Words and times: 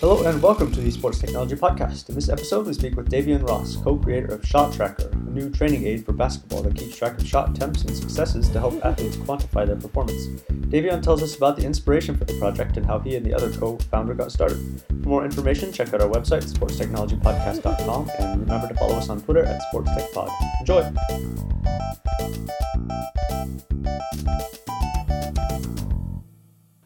Hello 0.00 0.22
and 0.24 0.40
welcome 0.40 0.72
to 0.72 0.80
the 0.80 0.90
Sports 0.90 1.18
Technology 1.18 1.56
Podcast. 1.56 2.08
In 2.08 2.14
this 2.14 2.30
episode, 2.30 2.66
we 2.66 2.72
speak 2.72 2.96
with 2.96 3.10
Davyeon 3.10 3.46
Ross, 3.46 3.76
co-creator 3.76 4.32
of 4.34 4.46
Shot 4.46 4.72
Tracker, 4.72 5.10
a 5.12 5.16
new 5.30 5.50
training 5.50 5.86
aid 5.86 6.06
for 6.06 6.12
basketball 6.14 6.62
that 6.62 6.74
keeps 6.74 6.96
track 6.96 7.18
of 7.18 7.28
shot 7.28 7.50
attempts 7.50 7.82
and 7.82 7.94
successes 7.94 8.48
to 8.48 8.58
help 8.58 8.82
athletes 8.82 9.16
quantify 9.18 9.66
their 9.66 9.76
performance. 9.76 10.28
Davyeon 10.70 11.02
tells 11.02 11.22
us 11.22 11.36
about 11.36 11.58
the 11.58 11.66
inspiration 11.66 12.16
for 12.16 12.24
the 12.24 12.32
project 12.38 12.78
and 12.78 12.86
how 12.86 12.98
he 12.98 13.14
and 13.14 13.26
the 13.26 13.34
other 13.34 13.52
co-founder 13.52 14.14
got 14.14 14.32
started. 14.32 14.82
For 14.88 15.08
more 15.10 15.26
information, 15.26 15.70
check 15.70 15.92
out 15.92 16.00
our 16.00 16.08
website, 16.08 16.50
sportstechnologypodcast.com, 16.50 18.10
and 18.20 18.40
remember 18.40 18.68
to 18.68 18.74
follow 18.76 18.96
us 18.96 19.10
on 19.10 19.20
Twitter 19.20 19.44
at 19.44 19.60
SportsTechPod. 19.70 20.30
Enjoy! 20.60 20.90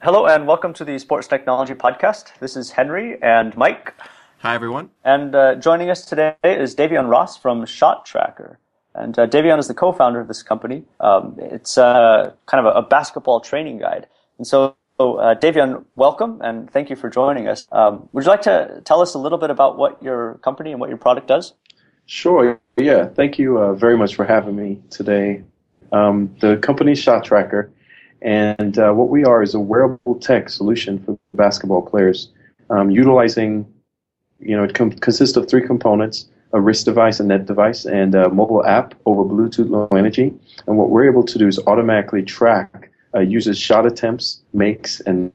Hello 0.05 0.27
and 0.27 0.47
welcome 0.47 0.75
to 0.75 0.85
the 0.85 0.99
Sports 0.99 1.29
Technology 1.29 1.73
Podcast. 1.73 2.39
This 2.39 2.57
is 2.57 2.73
Henry 2.73 3.17
and 3.23 3.57
Mike. 3.57 3.95
Hi, 4.41 4.55
everyone. 4.55 4.91
And 5.03 5.35
uh, 5.35 5.55
joining 5.55 5.89
us 5.89 6.05
today 6.05 6.35
is 6.43 6.77
Davyeon 6.77 7.09
Ross 7.09 7.39
from 7.39 7.65
Shot 7.65 8.05
Tracker. 8.05 8.59
And 8.95 9.19
uh, 9.19 9.27
Davyeon 9.27 9.59
is 9.59 9.67
the 9.67 9.73
co-founder 9.73 10.21
of 10.21 10.29
this 10.29 10.43
company. 10.43 10.85
Um, 11.01 11.37
it's 11.39 11.79
uh, 11.79 12.35
kind 12.45 12.67
of 12.67 12.77
a, 12.77 12.81
a, 12.81 12.83
basketball 12.83 13.41
training 13.41 13.79
guide. 13.79 14.07
And 14.37 14.47
so, 14.47 14.77
uh, 15.01 15.37
Davyeon, 15.41 15.87
welcome 15.97 16.39
and 16.43 16.71
thank 16.71 16.91
you 16.91 16.97
for 16.97 17.09
joining 17.09 17.49
us. 17.49 17.67
Um, 17.73 18.07
would 18.13 18.25
you 18.25 18.31
like 18.31 18.43
to 18.43 18.83
tell 18.85 19.01
us 19.01 19.15
a 19.15 19.19
little 19.19 19.39
bit 19.39 19.49
about 19.49 19.79
what 19.79 20.03
your 20.03 20.35
company 20.45 20.73
and 20.73 20.81
what 20.81 20.91
your 20.91 20.99
product 20.99 21.29
does? 21.29 21.55
Sure. 22.05 22.61
Yeah. 22.77 23.07
Thank 23.07 23.39
you 23.39 23.57
uh, 23.57 23.73
very 23.73 23.97
much 23.97 24.17
for 24.17 24.27
having 24.27 24.55
me 24.55 24.83
today. 24.91 25.45
Um, 25.93 26.37
the 26.41 26.59
company 26.59 26.95
Shot 26.95 27.25
Tracker 27.25 27.73
and 28.25 28.79
uh, 28.79 28.93
what 28.93 29.11
we 29.11 29.25
are 29.25 29.43
is 29.43 29.55
a 29.55 29.61
wearable 29.61 30.17
tech 30.17 30.49
solution 30.49 30.99
for 30.99 31.19
basketball 31.35 31.83
players, 31.83 32.33
um, 32.71 32.91
utilizing, 32.91 33.71
you 34.41 34.57
know, 34.57 34.65
it 34.65 34.75
com- 34.75 34.91
consists 34.91 35.37
of 35.37 35.49
three 35.49 35.65
components 35.65 36.27
a 36.55 36.61
wrist 36.61 36.85
device, 36.85 37.19
a 37.19 37.25
net 37.25 37.47
device, 37.47 37.85
and 37.85 38.15
a 38.15 38.31
mobile 38.31 38.65
app 38.65 38.95
over 39.07 39.25
Bluetooth 39.25 39.69
Low 39.69 39.89
Energy. 39.99 40.33
And 40.67 40.79
what 40.79 40.89
we're 40.89 41.09
able 41.11 41.25
to 41.25 41.37
do 41.37 41.49
is 41.49 41.59
automatically 41.67 42.23
track 42.23 42.93
uh, 43.13 43.21
users' 43.21 43.59
shot 43.59 43.87
attempts, 43.87 44.41
makes, 44.53 45.01
and 45.01 45.33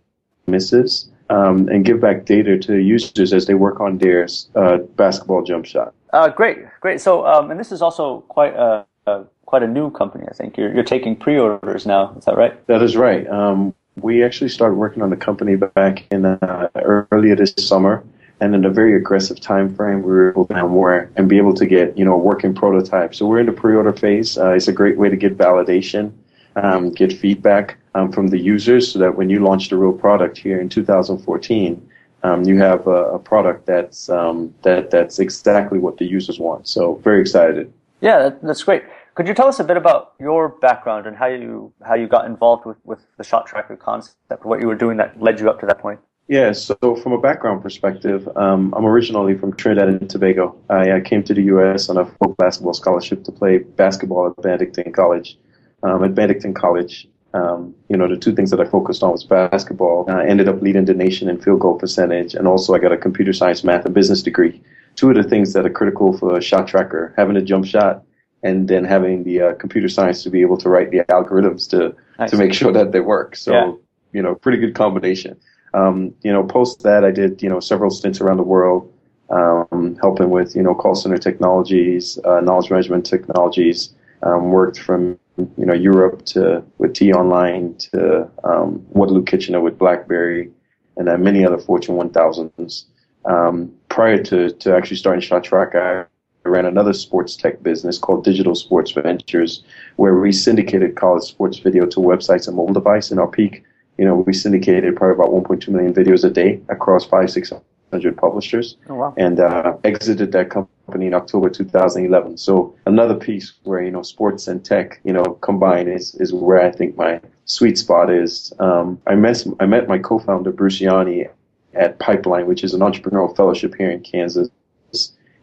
misses, 0.48 1.10
um, 1.30 1.68
and 1.68 1.84
give 1.84 2.00
back 2.00 2.26
data 2.26 2.58
to 2.58 2.78
users 2.78 3.34
as 3.34 3.46
they 3.48 3.54
work 3.54 3.82
on 3.82 3.98
their 3.98 4.28
uh, 4.56 4.78
basketball 4.96 5.44
jump 5.44 5.66
shot. 5.66 5.94
Uh, 6.14 6.30
great, 6.30 6.60
great. 6.80 7.02
So, 7.02 7.26
um, 7.26 7.52
and 7.52 7.60
this 7.60 7.74
is 7.74 7.82
also 7.82 8.22
quite 8.22 8.56
a, 8.56 8.86
a 9.06 9.26
quite 9.50 9.64
a 9.64 9.68
new 9.68 9.90
company. 9.90 10.26
I 10.30 10.34
think 10.34 10.58
you're 10.58 10.72
you're 10.72 10.84
taking 10.84 11.16
pre-orders 11.16 11.88
now. 11.88 12.14
Is 12.20 12.26
that 12.26 12.38
right? 12.38 12.54
That 12.68 12.84
is 12.84 12.96
right. 12.96 13.28
Um, 13.28 13.74
we 13.96 14.24
actually 14.24 14.50
started 14.50 14.76
working 14.76 15.02
on 15.02 15.10
the 15.10 15.18
company 15.18 15.56
back 15.56 16.06
in 16.12 16.24
uh, 16.24 16.70
earlier 17.12 17.36
this 17.36 17.56
summer, 17.58 18.04
and 18.40 18.54
in 18.54 18.64
a 18.64 18.70
very 18.70 18.96
aggressive 18.96 19.42
time 19.42 19.74
frame, 19.76 20.04
we 20.04 20.12
were 20.12 20.30
able 20.30 20.46
to 20.46 20.68
more 20.68 21.10
and 21.16 21.28
be 21.28 21.38
able 21.40 21.56
to 21.56 21.66
get 21.66 21.98
you 21.98 22.06
know 22.06 22.14
a 22.14 22.18
working 22.32 22.54
prototype. 22.54 23.16
So 23.16 23.26
we're 23.26 23.40
in 23.40 23.48
the 23.48 23.52
pre-order 23.64 23.92
phase. 23.92 24.38
Uh, 24.38 24.52
it's 24.52 24.68
a 24.68 24.72
great 24.72 25.00
way 25.00 25.10
to 25.10 25.18
get 25.18 25.36
validation, 25.36 26.12
um, 26.56 26.92
get 26.92 27.12
feedback 27.12 27.78
um, 27.96 28.12
from 28.12 28.28
the 28.28 28.38
users, 28.38 28.92
so 28.92 29.00
that 29.00 29.16
when 29.18 29.32
you 29.32 29.40
launch 29.40 29.70
the 29.70 29.78
real 29.78 29.94
product 29.94 30.38
here 30.38 30.62
in 30.62 30.70
2014. 30.70 31.90
Um, 32.22 32.44
you 32.44 32.58
have 32.58 32.86
a, 32.86 33.16
a 33.16 33.20
product 33.20 33.66
that's 33.66 34.10
um, 34.10 34.54
that 34.64 34.92
that's 34.92 35.20
exactly 35.20 35.80
what 35.80 35.98
the 36.00 36.06
users 36.06 36.38
want. 36.38 36.68
So 36.68 36.96
very 36.96 37.22
excited. 37.22 37.72
Yeah, 38.02 38.32
that's 38.44 38.64
great. 38.64 38.84
Could 39.16 39.28
you 39.28 39.34
tell 39.34 39.48
us 39.48 39.60
a 39.60 39.64
bit 39.64 39.78
about 39.78 40.14
your 40.20 40.50
background 40.50 41.06
and 41.06 41.16
how 41.16 41.28
you 41.28 41.74
how 41.86 41.96
you 41.96 42.08
got 42.08 42.26
involved 42.26 42.66
with, 42.66 42.78
with 42.86 43.00
the 43.18 43.24
shot 43.24 43.48
tracker 43.48 43.76
concept, 43.76 44.46
what 44.46 44.62
you 44.62 44.68
were 44.68 44.76
doing 44.76 44.98
that 44.98 45.22
led 45.22 45.40
you 45.40 45.50
up 45.50 45.60
to 45.60 45.66
that 45.66 45.80
point? 45.80 46.00
Yeah, 46.30 46.52
so 46.52 46.76
from 47.02 47.14
a 47.14 47.18
background 47.20 47.64
perspective, 47.64 48.30
um, 48.36 48.72
I'm 48.78 48.86
originally 48.86 49.36
from 49.36 49.56
Trinidad 49.56 49.90
and 49.90 50.08
Tobago. 50.08 50.56
I, 50.70 50.92
I, 50.92 51.02
came 51.02 51.24
to 51.24 51.34
the 51.34 51.42
U.S. 51.54 51.90
on 51.90 51.98
a 51.98 52.06
full 52.06 52.36
basketball 52.38 52.76
scholarship 52.76 53.24
to 53.24 53.32
play 53.32 53.58
basketball 53.58 54.28
at 54.28 54.44
Benedictine 54.44 54.92
College. 54.92 55.40
Um, 55.82 56.04
at 56.04 56.14
Benedictine 56.14 56.54
College, 56.54 57.08
um, 57.34 57.74
you 57.90 57.98
know, 57.98 58.08
the 58.08 58.16
two 58.16 58.36
things 58.36 58.52
that 58.52 58.60
I 58.60 58.66
focused 58.66 59.02
on 59.02 59.12
was 59.12 59.24
basketball. 59.24 60.06
I 60.08 60.28
ended 60.28 60.48
up 60.48 60.62
leading 60.62 60.86
the 60.86 60.94
nation 60.94 61.30
in 61.30 61.42
field 61.42 61.62
goal 61.62 61.80
percentage, 61.80 62.36
and 62.36 62.48
also 62.48 62.76
I 62.76 62.80
got 62.80 62.92
a 62.92 62.98
computer 62.98 63.34
science, 63.34 63.64
math, 63.64 63.86
and 63.86 63.96
business 63.96 64.22
degree. 64.22 64.62
Two 64.96 65.10
of 65.10 65.16
the 65.16 65.24
things 65.24 65.54
that 65.54 65.66
are 65.66 65.70
critical 65.72 66.16
for 66.16 66.38
a 66.38 66.42
shot 66.42 66.68
tracker, 66.68 67.12
having 67.18 67.38
a 67.38 67.42
jump 67.42 67.66
shot 67.66 68.04
and 68.44 68.68
then 68.68 68.84
having 68.84 69.24
the 69.24 69.42
uh, 69.42 69.54
computer 69.56 69.90
science 69.90 70.24
to 70.24 70.30
be 70.30 70.42
able 70.42 70.58
to 70.58 70.70
write 70.70 70.92
the 70.92 71.00
algorithms 71.10 71.70
to 71.70 71.96
to 72.28 72.38
make 72.38 72.54
sure 72.54 72.72
that 72.72 72.92
they 72.92 73.00
work. 73.00 73.36
So 73.36 73.52
yeah. 73.52 73.72
you 74.14 74.22
know, 74.22 74.36
pretty 74.36 74.58
good 74.58 74.76
combination. 74.76 75.38
Um, 75.74 76.14
you 76.24 76.32
know, 76.32 76.44
post 76.44 76.84
that 76.84 77.04
I 77.04 77.12
did 77.12 77.42
you 77.42 77.50
know 77.50 77.60
several 77.60 77.92
stints 77.92 78.22
around 78.22 78.38
the 78.38 78.44
world, 78.44 78.92
um, 79.30 79.98
helping 80.02 80.30
with 80.30 80.56
you 80.56 80.64
know 80.64 80.74
call 80.74 80.96
center 80.96 81.18
technologies, 81.18 82.18
uh, 82.26 82.42
knowledge 82.42 82.70
management 82.70 83.06
technologies. 83.06 83.94
Um, 84.22 84.52
worked 84.52 84.78
from 84.78 85.18
you 85.38 85.66
know 85.66 85.74
Europe 85.74 86.26
to 86.26 86.64
with 86.78 86.94
T 86.94 87.14
Online 87.14 87.76
to 87.76 88.30
um, 88.44 88.86
Waterloo 88.90 89.24
Kitchener 89.24 89.62
with 89.62 89.78
BlackBerry, 89.78 90.52
and 90.98 91.08
then 91.08 91.24
many 91.24 91.46
other 91.46 91.58
Fortune 91.58 91.96
1000s. 91.96 92.86
Um, 93.26 93.72
prior 93.88 94.22
to 94.24 94.50
to 94.50 94.76
actually 94.76 94.98
starting 94.98 95.22
Shot 95.22 95.46
Track, 95.46 95.76
I 95.76 96.02
I 96.02 96.06
ran 96.50 96.66
another 96.66 96.94
sports 96.94 97.36
tech 97.36 97.64
business 97.64 97.98
called 97.98 98.24
Digital 98.24 98.56
Sports 98.56 98.92
Ventures, 98.92 99.64
where 99.96 100.16
we 100.20 100.32
syndicated 100.32 100.96
college 100.96 101.24
sports 101.24 101.60
video 101.60 101.86
to 101.86 102.00
websites 102.00 102.48
and 102.48 102.58
mobile 102.58 102.74
device. 102.74 103.12
In 103.12 103.20
our 103.20 103.28
peak, 103.28 103.64
you 103.98 104.06
know, 104.06 104.16
we 104.16 104.34
syndicated 104.34 104.96
probably 104.96 105.16
about 105.16 105.32
1.2 105.32 105.68
million 105.70 105.94
videos 105.94 106.24
a 106.24 106.30
day 106.30 106.62
across 106.70 107.06
five, 107.06 107.30
six 107.30 107.52
hundred 107.92 108.18
publishers. 108.18 108.78
Oh, 108.90 108.96
wow. 108.96 109.14
And 109.18 109.40
uh, 109.40 109.78
exited 109.84 110.32
that 110.34 110.50
company 110.50 111.08
in 111.08 111.14
October 111.14 111.50
2011. 111.50 112.38
So 112.38 112.76
another 112.86 113.16
piece 113.16 113.54
where 113.64 113.82
you 113.82 113.92
know 113.92 114.02
sports 114.02 114.48
and 114.48 114.64
tech, 114.64 115.00
you 115.04 115.14
know, 115.14 115.24
combined 115.42 115.90
is 115.90 116.16
is 116.16 116.34
where 116.34 116.62
I 116.62 116.72
think 116.72 116.98
my 116.98 117.20
sweet 117.46 117.78
spot 117.78 118.10
is. 118.10 118.54
Um, 118.60 119.02
I 119.08 119.16
met 119.16 119.46
I 119.60 119.66
met 119.66 119.88
my 119.88 119.98
co-founder 119.98 120.52
Bruce 120.52 120.80
Ianni 120.80 121.30
at 121.74 122.00
Pipeline, 122.00 122.48
which 122.48 122.64
is 122.64 122.74
an 122.74 122.82
entrepreneurial 122.82 123.36
fellowship 123.36 123.76
here 123.76 123.92
in 123.92 124.02
Kansas 124.02 124.50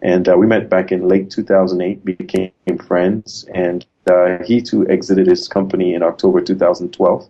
and 0.03 0.29
uh, 0.29 0.37
we 0.37 0.47
met 0.47 0.69
back 0.69 0.93
in 0.93 1.09
late 1.09 1.31
2008, 1.31 2.05
became 2.05 2.53
friends, 2.87 3.47
and 3.55 3.87
uh, 4.07 4.43
he 4.45 4.61
too 4.61 4.89
exited 4.89 5.27
his 5.27 5.49
company 5.49 5.95
in 5.95 6.03
October 6.03 6.41
2012. 6.41 7.29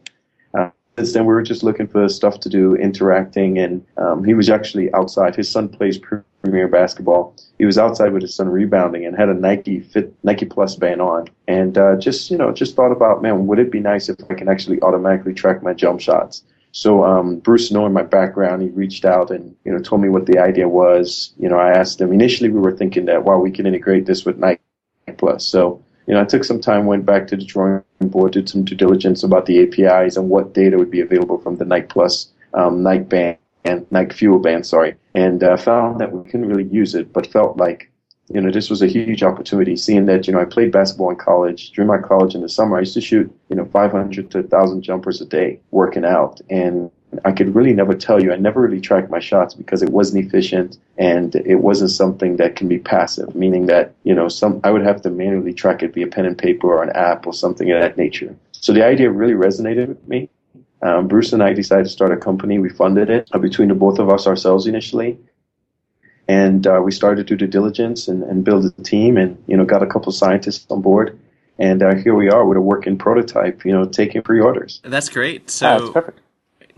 Uh, 0.55 0.71
since 0.99 1.13
then, 1.13 1.27
we 1.27 1.35
were 1.35 1.43
just 1.43 1.63
looking 1.63 1.87
for 1.87 2.09
stuff 2.09 2.41
to 2.41 2.49
do, 2.49 2.75
interacting, 2.77 3.59
and 3.59 3.85
um, 3.97 4.25
he 4.25 4.35
was 4.35 4.51
actually 4.51 4.93
outside. 4.95 5.37
His 5.37 5.51
son 5.51 5.69
plays 5.69 5.99
premier 6.43 6.69
basketball. 6.69 7.35
He 7.59 7.65
was 7.65 7.79
outside 7.79 8.13
with 8.13 8.23
his 8.23 8.35
son 8.35 8.49
rebounding 8.49 9.07
and 9.07 9.17
had 9.17 9.29
a 9.29 9.35
Nike 9.35 9.81
Fit 9.81 10.13
Nike 10.25 10.47
Plus 10.47 10.77
band 10.77 11.01
on, 11.01 11.29
and 11.49 11.79
uh, 11.79 11.97
just 11.97 12.31
you 12.31 12.37
know 12.37 12.53
just 12.53 12.77
thought 12.77 12.93
about, 12.93 13.23
man, 13.23 13.47
would 13.47 13.59
it 13.59 13.71
be 13.71 13.81
nice 13.81 14.09
if 14.09 14.19
I 14.31 14.35
can 14.35 14.49
actually 14.49 14.81
automatically 14.83 15.35
track 15.35 15.63
my 15.63 15.73
jump 15.73 16.01
shots? 16.01 16.43
So 16.77 17.05
um, 17.05 17.39
Bruce, 17.39 17.71
knowing 17.71 17.95
my 17.95 18.03
background, 18.03 18.61
he 18.61 18.69
reached 18.69 19.07
out 19.07 19.31
and 19.31 19.57
you 19.65 19.73
know 19.73 19.79
told 19.79 20.03
me 20.03 20.11
what 20.11 20.27
the 20.27 20.39
idea 20.39 20.69
was. 20.69 21.33
You 21.39 21.49
know, 21.49 21.57
I 21.57 21.71
asked 21.71 22.03
him. 22.03 22.13
Initially, 22.13 22.51
we 22.51 22.61
were 22.61 22.77
thinking 22.77 23.07
that 23.07 23.25
wow, 23.25 23.39
we 23.39 23.51
can 23.51 23.67
integrate 23.67 24.05
this 24.05 24.27
with 24.27 24.37
Nike 24.37 24.61
Plus. 25.17 25.43
So 25.47 25.83
you 26.07 26.13
know, 26.13 26.21
I 26.21 26.25
took 26.27 26.45
some 26.45 26.61
time, 26.61 26.85
went 26.85 27.07
back 27.07 27.29
to 27.29 27.37
the 27.37 27.47
drawing 27.47 27.83
board, 28.03 28.33
did 28.33 28.51
some 28.51 28.63
due 28.63 28.75
diligence 28.75 29.23
about 29.23 29.47
the 29.47 29.63
APIs 29.63 30.19
and 30.19 30.29
what 30.29 30.53
data 30.53 30.77
would 30.77 30.91
be 30.91 31.01
available 31.01 31.39
from 31.39 31.57
the 31.57 31.65
Nike 31.65 31.87
Plus, 31.87 32.29
um, 32.53 32.83
Nike 32.83 33.05
Band, 33.05 33.39
and 33.65 33.91
Nike 33.91 34.15
Fuel 34.15 34.39
Band, 34.39 34.67
sorry, 34.67 34.97
and 35.15 35.43
uh, 35.43 35.57
found 35.57 35.99
that 35.99 36.13
we 36.13 36.31
couldn't 36.31 36.47
really 36.47 36.69
use 36.69 36.95
it, 36.95 37.11
but 37.11 37.27
felt 37.27 37.57
like 37.57 37.91
you 38.29 38.41
know, 38.41 38.51
this 38.51 38.71
was 38.71 38.83
a 38.83 38.87
huge 38.87 39.23
opportunity. 39.23 39.77
Seeing 39.77 40.07
that, 40.07 40.27
you 40.27 40.33
know, 40.33 40.41
I 40.41 40.45
played 40.45 40.73
basketball 40.73 41.11
in 41.11 41.17
college. 41.17 41.71
During 41.71 41.89
my 41.89 41.99
college 41.99 42.35
in 42.35 42.43
the 42.43 42.49
summer, 42.49 42.77
I 42.77 42.81
used 42.81 42.95
to 42.95 43.01
shoot, 43.01 43.33
you 43.49 43.57
know, 43.57 43.65
500 43.67 44.31
to 44.33 44.39
1,000 44.39 44.83
jumpers 44.83 45.21
a 45.21 45.27
day 45.27 45.61
working 45.71 46.05
out. 46.05 46.41
And 46.51 46.91
I 47.25 47.31
could 47.31 47.55
really 47.55 47.73
never 47.73 47.95
tell 47.95 48.21
you. 48.21 48.33
I 48.33 48.37
never 48.37 48.61
really 48.61 48.81
tracked 48.81 49.11
my 49.11 49.21
shots 49.21 49.55
because 49.55 49.81
it 49.81 49.91
wasn't 49.91 50.27
efficient 50.27 50.77
and 50.99 51.37
it 51.37 51.57
wasn't 51.57 51.93
something 51.93 52.37
that 52.37 52.57
can 52.57 52.67
be 52.67 52.79
passive, 52.79 53.37
meaning 53.37 53.67
that, 53.67 53.95
you 54.03 54.15
know, 54.15 54.29
some, 54.29 54.61
I 54.65 54.73
would 54.73 54.83
have 54.83 55.03
to 55.03 55.11
manually 55.11 55.55
track 55.55 55.85
it 55.85 55.95
via 55.95 56.09
pen 56.09 56.27
and 56.27 56.37
paper 56.37 56.67
or 56.67 56.83
an 56.83 56.91
app 56.91 57.27
or 57.27 57.33
something 57.33 57.71
of 57.71 57.81
that 57.81 57.97
nature. 57.97 58.35
So 58.51 58.73
the 58.73 58.85
idea 58.85 59.11
really 59.11 59.35
resonated 59.35 59.89
with 59.89 60.09
me. 60.09 60.29
Um, 60.83 61.07
Bruce 61.07 61.33
and 61.33 61.43
I 61.43 61.53
decided 61.53 61.85
to 61.85 61.91
start 61.91 62.13
a 62.13 62.17
company. 62.17 62.59
We 62.59 62.71
funded 62.71 63.09
it 63.09 63.29
uh, 63.33 63.39
between 63.39 63.69
the 63.69 63.75
both 63.75 63.99
of 63.99 64.11
us 64.11 64.27
ourselves 64.27 64.67
initially 64.67 65.17
and 66.29 66.67
uh, 66.67 66.81
we 66.85 66.91
started 66.91 67.27
to 67.27 67.37
do 67.37 67.47
due 67.47 67.51
diligence 67.51 68.09
and, 68.09 68.23
and 68.25 68.45
build 68.45 68.65
a 68.65 68.83
team 68.83 69.17
and 69.17 69.43
you 69.47 69.57
know 69.57 69.65
got 69.65 69.83
a 69.83 69.87
couple 69.87 70.09
of 70.09 70.15
scientists 70.15 70.67
on 70.71 70.81
board 70.83 71.19
and 71.59 71.83
uh, 71.83 71.95
here 71.95 72.15
we 72.15 72.29
are 72.29 72.45
with 72.45 72.57
a 72.57 72.61
working 72.61 72.99
prototype 72.99 73.65
you 73.65 73.73
know 73.73 73.85
taking 73.85 74.23
pre-orders 74.23 74.81
that's 74.85 75.09
great 75.09 75.51
so 75.51 75.67
ah, 75.67 75.79
that's 75.79 75.91
perfect. 75.91 76.21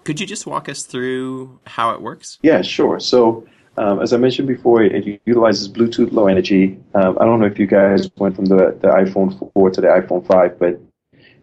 could 0.04 0.20
you 0.20 0.26
just 0.26 0.46
walk 0.46 0.68
us 0.68 0.82
through 0.82 1.58
how 1.66 1.92
it 1.92 2.00
works 2.00 2.38
yeah 2.42 2.62
sure 2.62 3.00
so 3.00 3.46
um, 3.78 4.00
as 4.00 4.12
I 4.12 4.16
mentioned 4.16 4.48
before, 4.48 4.82
it 4.82 5.20
utilizes 5.24 5.68
Bluetooth 5.68 6.10
Low 6.10 6.26
Energy. 6.26 6.76
Um, 6.94 7.16
I 7.20 7.24
don't 7.24 7.38
know 7.38 7.46
if 7.46 7.60
you 7.60 7.66
guys 7.68 8.10
went 8.16 8.34
from 8.34 8.46
the, 8.46 8.76
the 8.82 8.88
iPhone 8.88 9.52
4 9.52 9.70
to 9.70 9.80
the 9.80 9.86
iPhone 9.86 10.26
5, 10.26 10.58
but 10.58 10.80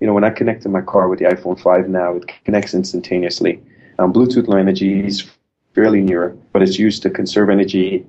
you 0.01 0.05
know 0.05 0.13
when 0.13 0.25
I 0.25 0.31
connect 0.31 0.65
in 0.65 0.73
my 0.73 0.81
car 0.81 1.07
with 1.07 1.19
the 1.19 1.25
iPhone 1.25 1.57
5 1.57 1.87
now, 1.87 2.17
it 2.17 2.25
connects 2.43 2.73
instantaneously. 2.73 3.63
Um, 3.99 4.11
Bluetooth 4.11 4.49
Low 4.49 4.57
Energy 4.57 5.05
is 5.05 5.21
fairly 5.75 6.01
near, 6.01 6.29
but 6.53 6.63
it's 6.63 6.79
used 6.79 7.03
to 7.03 7.09
conserve 7.09 7.49
energy 7.49 8.05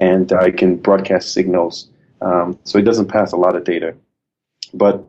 and 0.00 0.32
uh, 0.32 0.40
it 0.40 0.56
can 0.56 0.76
broadcast 0.76 1.32
signals. 1.32 1.88
Um, 2.22 2.58
so 2.64 2.78
it 2.78 2.82
doesn't 2.82 3.08
pass 3.08 3.32
a 3.32 3.36
lot 3.36 3.54
of 3.54 3.64
data. 3.64 3.94
But 4.74 5.04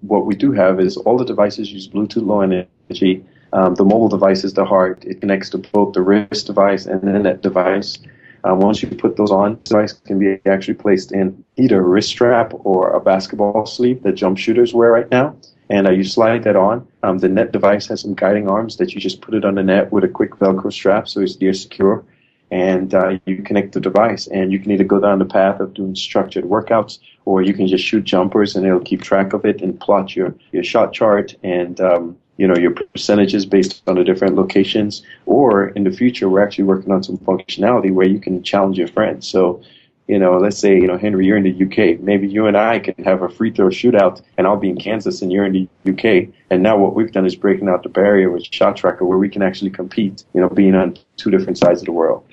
what 0.00 0.26
we 0.26 0.34
do 0.34 0.52
have 0.52 0.80
is 0.80 0.96
all 0.96 1.16
the 1.16 1.24
devices 1.24 1.72
use 1.72 1.88
Bluetooth 1.88 2.26
Low 2.26 2.40
Energy. 2.40 3.24
Um, 3.52 3.76
the 3.76 3.84
mobile 3.84 4.08
device 4.08 4.42
is 4.42 4.54
the 4.54 4.64
heart. 4.64 5.04
It 5.04 5.20
connects 5.20 5.48
to 5.50 5.58
both 5.58 5.94
the 5.94 6.02
wrist 6.02 6.46
device 6.46 6.84
and 6.86 7.00
the 7.02 7.18
net 7.18 7.42
device. 7.42 7.98
Um, 8.42 8.58
once 8.58 8.82
you 8.82 8.88
put 8.88 9.16
those 9.16 9.30
on, 9.30 9.54
the 9.54 9.70
device 9.70 9.92
can 9.92 10.18
be 10.18 10.38
actually 10.46 10.74
placed 10.74 11.12
in 11.12 11.44
either 11.56 11.78
a 11.78 11.82
wrist 11.82 12.08
strap 12.08 12.52
or 12.64 12.90
a 12.90 13.00
basketball 13.00 13.64
sleeve 13.64 14.02
that 14.02 14.12
jump 14.12 14.36
shooters 14.36 14.74
wear 14.74 14.90
right 14.90 15.10
now. 15.10 15.36
And 15.70 15.86
uh, 15.86 15.92
you 15.92 16.04
slide 16.04 16.44
that 16.44 16.56
on. 16.56 16.86
Um, 17.02 17.18
the 17.18 17.28
net 17.28 17.52
device 17.52 17.86
has 17.88 18.02
some 18.02 18.14
guiding 18.14 18.48
arms 18.48 18.76
that 18.76 18.94
you 18.94 19.00
just 19.00 19.20
put 19.20 19.34
it 19.34 19.44
on 19.44 19.54
the 19.54 19.62
net 19.62 19.92
with 19.92 20.04
a 20.04 20.08
quick 20.08 20.32
Velcro 20.32 20.72
strap, 20.72 21.08
so 21.08 21.20
it's 21.20 21.40
near 21.40 21.54
secure 21.54 22.04
and 22.50 22.94
uh, 22.94 23.18
you 23.26 23.42
connect 23.42 23.72
the 23.72 23.80
device 23.80 24.28
and 24.28 24.52
you 24.52 24.60
can 24.60 24.70
either 24.70 24.84
go 24.84 25.00
down 25.00 25.18
the 25.18 25.24
path 25.24 25.58
of 25.58 25.74
doing 25.74 25.94
structured 25.96 26.44
workouts 26.44 26.98
or 27.24 27.42
you 27.42 27.52
can 27.54 27.66
just 27.66 27.84
shoot 27.84 28.04
jumpers 28.04 28.54
and 28.54 28.64
it'll 28.64 28.80
keep 28.80 29.02
track 29.02 29.32
of 29.32 29.44
it 29.44 29.60
and 29.60 29.80
plot 29.80 30.14
your, 30.14 30.34
your 30.52 30.62
shot 30.62 30.92
chart 30.92 31.34
and 31.42 31.80
um, 31.80 32.16
you 32.36 32.46
know 32.46 32.56
your 32.56 32.70
percentages 32.72 33.44
based 33.46 33.82
on 33.88 33.96
the 33.96 34.04
different 34.04 34.36
locations 34.36 35.02
or 35.26 35.68
in 35.70 35.82
the 35.82 35.90
future 35.90 36.28
we're 36.28 36.42
actually 36.42 36.64
working 36.64 36.92
on 36.92 37.02
some 37.02 37.18
functionality 37.18 37.92
where 37.92 38.06
you 38.06 38.20
can 38.20 38.42
challenge 38.42 38.78
your 38.78 38.88
friends 38.88 39.26
so 39.26 39.60
you 40.06 40.18
know 40.18 40.36
let's 40.36 40.58
say 40.58 40.74
you 40.74 40.86
know 40.86 40.98
henry 40.98 41.26
you're 41.26 41.36
in 41.36 41.44
the 41.44 41.64
uk 41.64 42.00
maybe 42.00 42.28
you 42.28 42.46
and 42.46 42.56
i 42.56 42.78
can 42.78 42.94
have 43.04 43.22
a 43.22 43.28
free 43.28 43.50
throw 43.50 43.68
shootout 43.68 44.20
and 44.36 44.46
i'll 44.46 44.56
be 44.56 44.68
in 44.68 44.76
kansas 44.76 45.22
and 45.22 45.32
you're 45.32 45.46
in 45.46 45.52
the 45.52 45.90
uk 45.90 46.28
and 46.50 46.62
now 46.62 46.76
what 46.76 46.94
we've 46.94 47.12
done 47.12 47.24
is 47.24 47.34
breaking 47.34 47.68
out 47.68 47.82
the 47.82 47.88
barrier 47.88 48.30
with 48.30 48.44
shot 48.44 48.76
tracker 48.76 49.04
where 49.04 49.18
we 49.18 49.28
can 49.28 49.42
actually 49.42 49.70
compete 49.70 50.24
you 50.34 50.40
know 50.40 50.48
being 50.48 50.74
on 50.74 50.96
two 51.16 51.30
different 51.30 51.56
sides 51.56 51.80
of 51.80 51.86
the 51.86 51.92
world 51.92 52.24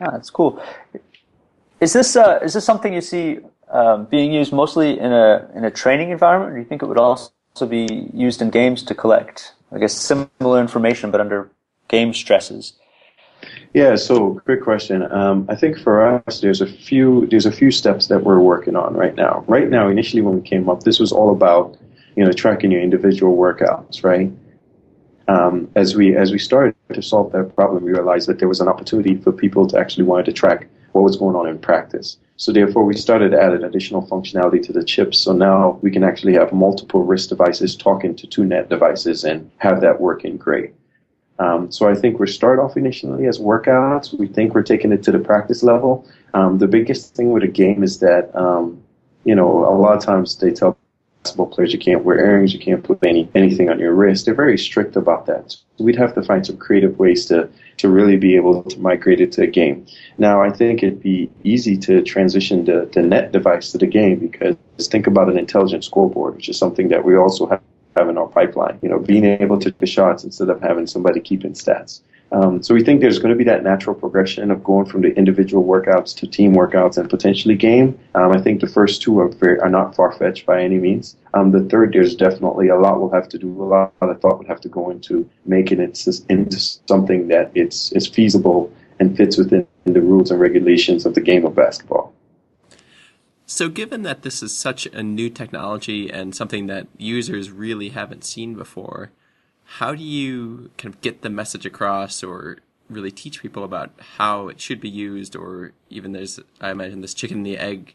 yeah, 0.00 0.10
that's 0.12 0.30
cool. 0.30 0.62
Is 1.80 1.92
this 1.92 2.16
uh, 2.16 2.38
is 2.42 2.54
this 2.54 2.64
something 2.64 2.92
you 2.92 3.00
see 3.00 3.38
um, 3.70 4.04
being 4.06 4.32
used 4.32 4.52
mostly 4.52 4.98
in 4.98 5.12
a 5.12 5.50
in 5.54 5.64
a 5.64 5.70
training 5.70 6.10
environment, 6.10 6.52
or 6.52 6.54
do 6.54 6.60
you 6.60 6.68
think 6.68 6.82
it 6.82 6.86
would 6.86 6.98
also 6.98 7.32
be 7.68 8.08
used 8.12 8.40
in 8.40 8.50
games 8.50 8.82
to 8.84 8.94
collect, 8.94 9.54
I 9.72 9.78
guess, 9.78 9.94
similar 9.94 10.60
information 10.60 11.10
but 11.10 11.20
under 11.20 11.50
game 11.88 12.14
stresses? 12.14 12.74
Yeah, 13.74 13.96
so 13.96 14.40
great 14.44 14.62
question. 14.62 15.10
Um, 15.12 15.46
I 15.48 15.54
think 15.54 15.78
for 15.78 16.22
us, 16.26 16.40
there's 16.40 16.60
a 16.60 16.66
few 16.66 17.26
there's 17.26 17.46
a 17.46 17.52
few 17.52 17.70
steps 17.70 18.08
that 18.08 18.24
we're 18.24 18.40
working 18.40 18.76
on 18.76 18.94
right 18.94 19.14
now. 19.14 19.44
Right 19.46 19.68
now, 19.68 19.88
initially 19.88 20.22
when 20.22 20.34
we 20.34 20.40
came 20.40 20.68
up, 20.68 20.82
this 20.82 20.98
was 20.98 21.12
all 21.12 21.30
about 21.30 21.76
you 22.16 22.24
know 22.24 22.32
tracking 22.32 22.70
your 22.70 22.80
individual 22.80 23.36
workouts, 23.36 24.02
right? 24.02 24.32
um, 25.28 25.70
as 25.76 25.94
we 25.94 26.16
as 26.16 26.32
we 26.32 26.38
started 26.38 26.74
to 26.92 27.02
solve 27.02 27.32
that 27.32 27.54
problem, 27.54 27.84
we 27.84 27.92
realized 27.92 28.28
that 28.28 28.38
there 28.38 28.48
was 28.48 28.60
an 28.60 28.68
opportunity 28.68 29.16
for 29.16 29.30
people 29.30 29.66
to 29.68 29.78
actually 29.78 30.04
want 30.04 30.26
to 30.26 30.32
track 30.32 30.68
what 30.92 31.02
was 31.02 31.16
going 31.16 31.36
on 31.36 31.46
in 31.46 31.58
practice. 31.58 32.16
So 32.36 32.50
therefore, 32.50 32.84
we 32.84 32.96
started 32.96 33.32
to 33.32 33.40
add 33.40 33.52
an 33.52 33.62
additional 33.62 34.06
functionality 34.06 34.62
to 34.62 34.72
the 34.72 34.82
chips. 34.82 35.18
So 35.18 35.32
now 35.32 35.78
we 35.82 35.90
can 35.90 36.02
actually 36.02 36.32
have 36.34 36.52
multiple 36.52 37.04
wrist 37.04 37.28
devices 37.28 37.76
talking 37.76 38.16
to 38.16 38.26
two 38.26 38.44
net 38.44 38.70
devices 38.70 39.24
and 39.24 39.50
have 39.58 39.80
that 39.82 40.00
working 40.00 40.38
great. 40.38 40.72
Um, 41.38 41.70
so 41.70 41.88
I 41.88 41.94
think 41.94 42.18
we 42.18 42.26
start 42.26 42.58
off 42.58 42.76
initially 42.76 43.26
as 43.26 43.38
workouts. 43.38 44.18
We 44.18 44.26
think 44.26 44.54
we're 44.54 44.62
taking 44.62 44.92
it 44.92 45.02
to 45.04 45.12
the 45.12 45.18
practice 45.18 45.62
level. 45.62 46.06
Um, 46.34 46.58
the 46.58 46.66
biggest 46.66 47.14
thing 47.14 47.30
with 47.30 47.42
a 47.42 47.48
game 47.48 47.82
is 47.82 48.00
that, 48.00 48.34
um, 48.34 48.82
you 49.24 49.34
know, 49.34 49.48
a 49.48 49.76
lot 49.76 49.96
of 49.96 50.02
times 50.02 50.36
they 50.36 50.50
tell 50.50 50.76
basketball 51.22 51.46
players 51.46 51.72
you 51.72 51.78
can't 51.78 52.04
wear 52.04 52.18
earrings, 52.18 52.54
you 52.54 52.60
can't 52.60 52.82
put 52.82 52.98
any 53.04 53.28
anything 53.34 53.68
on 53.68 53.78
your 53.78 53.92
wrist. 53.92 54.24
They're 54.24 54.34
very 54.34 54.58
strict 54.58 54.96
about 54.96 55.26
that. 55.26 55.50
So 55.50 55.84
we'd 55.84 55.96
have 55.96 56.14
to 56.14 56.22
find 56.22 56.46
some 56.46 56.56
creative 56.56 56.98
ways 56.98 57.26
to 57.26 57.48
to 57.78 57.88
really 57.88 58.16
be 58.16 58.34
able 58.36 58.62
to 58.62 58.78
migrate 58.80 59.20
it 59.20 59.32
to 59.32 59.42
a 59.42 59.46
game. 59.46 59.86
Now 60.16 60.42
I 60.42 60.50
think 60.50 60.82
it'd 60.82 61.02
be 61.02 61.30
easy 61.44 61.76
to 61.78 62.02
transition 62.02 62.64
the, 62.64 62.88
the 62.92 63.02
net 63.02 63.32
device 63.32 63.72
to 63.72 63.78
the 63.78 63.86
game 63.86 64.18
because 64.18 64.56
think 64.88 65.06
about 65.06 65.28
an 65.28 65.38
intelligent 65.38 65.84
scoreboard, 65.84 66.36
which 66.36 66.48
is 66.48 66.58
something 66.58 66.88
that 66.88 67.04
we 67.04 67.16
also 67.16 67.46
have 67.46 67.60
have 67.98 68.08
in 68.08 68.18
our 68.18 68.28
pipeline. 68.28 68.78
You 68.82 68.88
know, 68.88 68.98
being 68.98 69.24
able 69.24 69.58
to 69.58 69.70
take 69.70 69.88
shots 69.88 70.24
instead 70.24 70.48
of 70.48 70.60
having 70.60 70.86
somebody 70.86 71.20
keeping 71.20 71.52
stats. 71.52 72.00
Um, 72.30 72.62
so 72.62 72.74
we 72.74 72.84
think 72.84 73.00
there's 73.00 73.18
going 73.18 73.30
to 73.30 73.38
be 73.38 73.44
that 73.44 73.62
natural 73.62 73.94
progression 73.94 74.50
of 74.50 74.62
going 74.62 74.84
from 74.86 75.00
the 75.00 75.16
individual 75.16 75.64
workouts 75.64 76.14
to 76.16 76.26
team 76.26 76.54
workouts 76.54 76.98
and 76.98 77.08
potentially 77.08 77.54
game. 77.54 77.98
Um, 78.14 78.32
I 78.32 78.40
think 78.40 78.60
the 78.60 78.66
first 78.66 79.00
two 79.00 79.18
are 79.20 79.28
very, 79.28 79.58
are 79.60 79.70
not 79.70 79.96
far 79.96 80.12
fetched 80.12 80.44
by 80.44 80.62
any 80.62 80.78
means. 80.78 81.16
Um, 81.32 81.50
the 81.52 81.62
third, 81.64 81.94
there's 81.94 82.14
definitely 82.14 82.68
a 82.68 82.76
lot 82.76 83.00
we'll 83.00 83.10
have 83.10 83.28
to 83.30 83.38
do. 83.38 83.50
A 83.62 83.64
lot 83.64 83.92
of 84.00 84.20
thought 84.20 84.38
would 84.38 84.46
have 84.46 84.60
to 84.60 84.68
go 84.68 84.90
into 84.90 85.28
making 85.46 85.80
it 85.80 86.06
into 86.28 86.60
something 86.86 87.28
that 87.28 87.50
it's 87.54 87.92
is 87.92 88.06
feasible 88.06 88.70
and 89.00 89.16
fits 89.16 89.38
within 89.38 89.66
the 89.84 90.00
rules 90.00 90.30
and 90.30 90.40
regulations 90.40 91.06
of 91.06 91.14
the 91.14 91.20
game 91.20 91.46
of 91.46 91.54
basketball. 91.54 92.07
So, 93.50 93.70
given 93.70 94.02
that 94.02 94.24
this 94.24 94.42
is 94.42 94.54
such 94.54 94.84
a 94.84 95.02
new 95.02 95.30
technology 95.30 96.10
and 96.10 96.34
something 96.34 96.66
that 96.66 96.86
users 96.98 97.50
really 97.50 97.88
haven't 97.88 98.24
seen 98.24 98.54
before, 98.54 99.10
how 99.64 99.94
do 99.94 100.04
you 100.04 100.70
kind 100.76 100.94
of 100.94 101.00
get 101.00 101.22
the 101.22 101.30
message 101.30 101.64
across 101.64 102.22
or 102.22 102.58
really 102.90 103.10
teach 103.10 103.40
people 103.40 103.64
about 103.64 103.90
how 104.16 104.48
it 104.48 104.60
should 104.60 104.82
be 104.82 104.90
used? 104.90 105.34
Or 105.34 105.72
even 105.88 106.12
there's 106.12 106.38
i 106.60 106.70
imagine 106.70 107.00
this 107.00 107.14
chicken 107.14 107.38
and 107.38 107.46
the 107.46 107.56
egg 107.56 107.94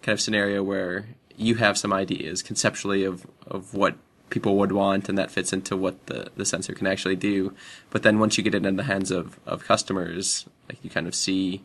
kind 0.00 0.14
of 0.14 0.22
scenario 0.22 0.62
where 0.62 1.08
you 1.36 1.56
have 1.56 1.76
some 1.76 1.92
ideas 1.92 2.42
conceptually 2.42 3.04
of, 3.04 3.26
of 3.46 3.74
what 3.74 3.96
people 4.30 4.56
would 4.56 4.72
want 4.72 5.10
and 5.10 5.18
that 5.18 5.30
fits 5.30 5.52
into 5.52 5.76
what 5.76 6.06
the, 6.06 6.28
the 6.34 6.46
sensor 6.46 6.72
can 6.72 6.86
actually 6.86 7.16
do. 7.16 7.52
But 7.90 8.04
then 8.04 8.18
once 8.18 8.38
you 8.38 8.42
get 8.42 8.54
it 8.54 8.64
in 8.64 8.76
the 8.76 8.84
hands 8.84 9.10
of, 9.10 9.38
of 9.44 9.64
customers 9.64 10.46
like 10.66 10.82
you 10.82 10.88
kind 10.88 11.06
of 11.06 11.14
see 11.14 11.62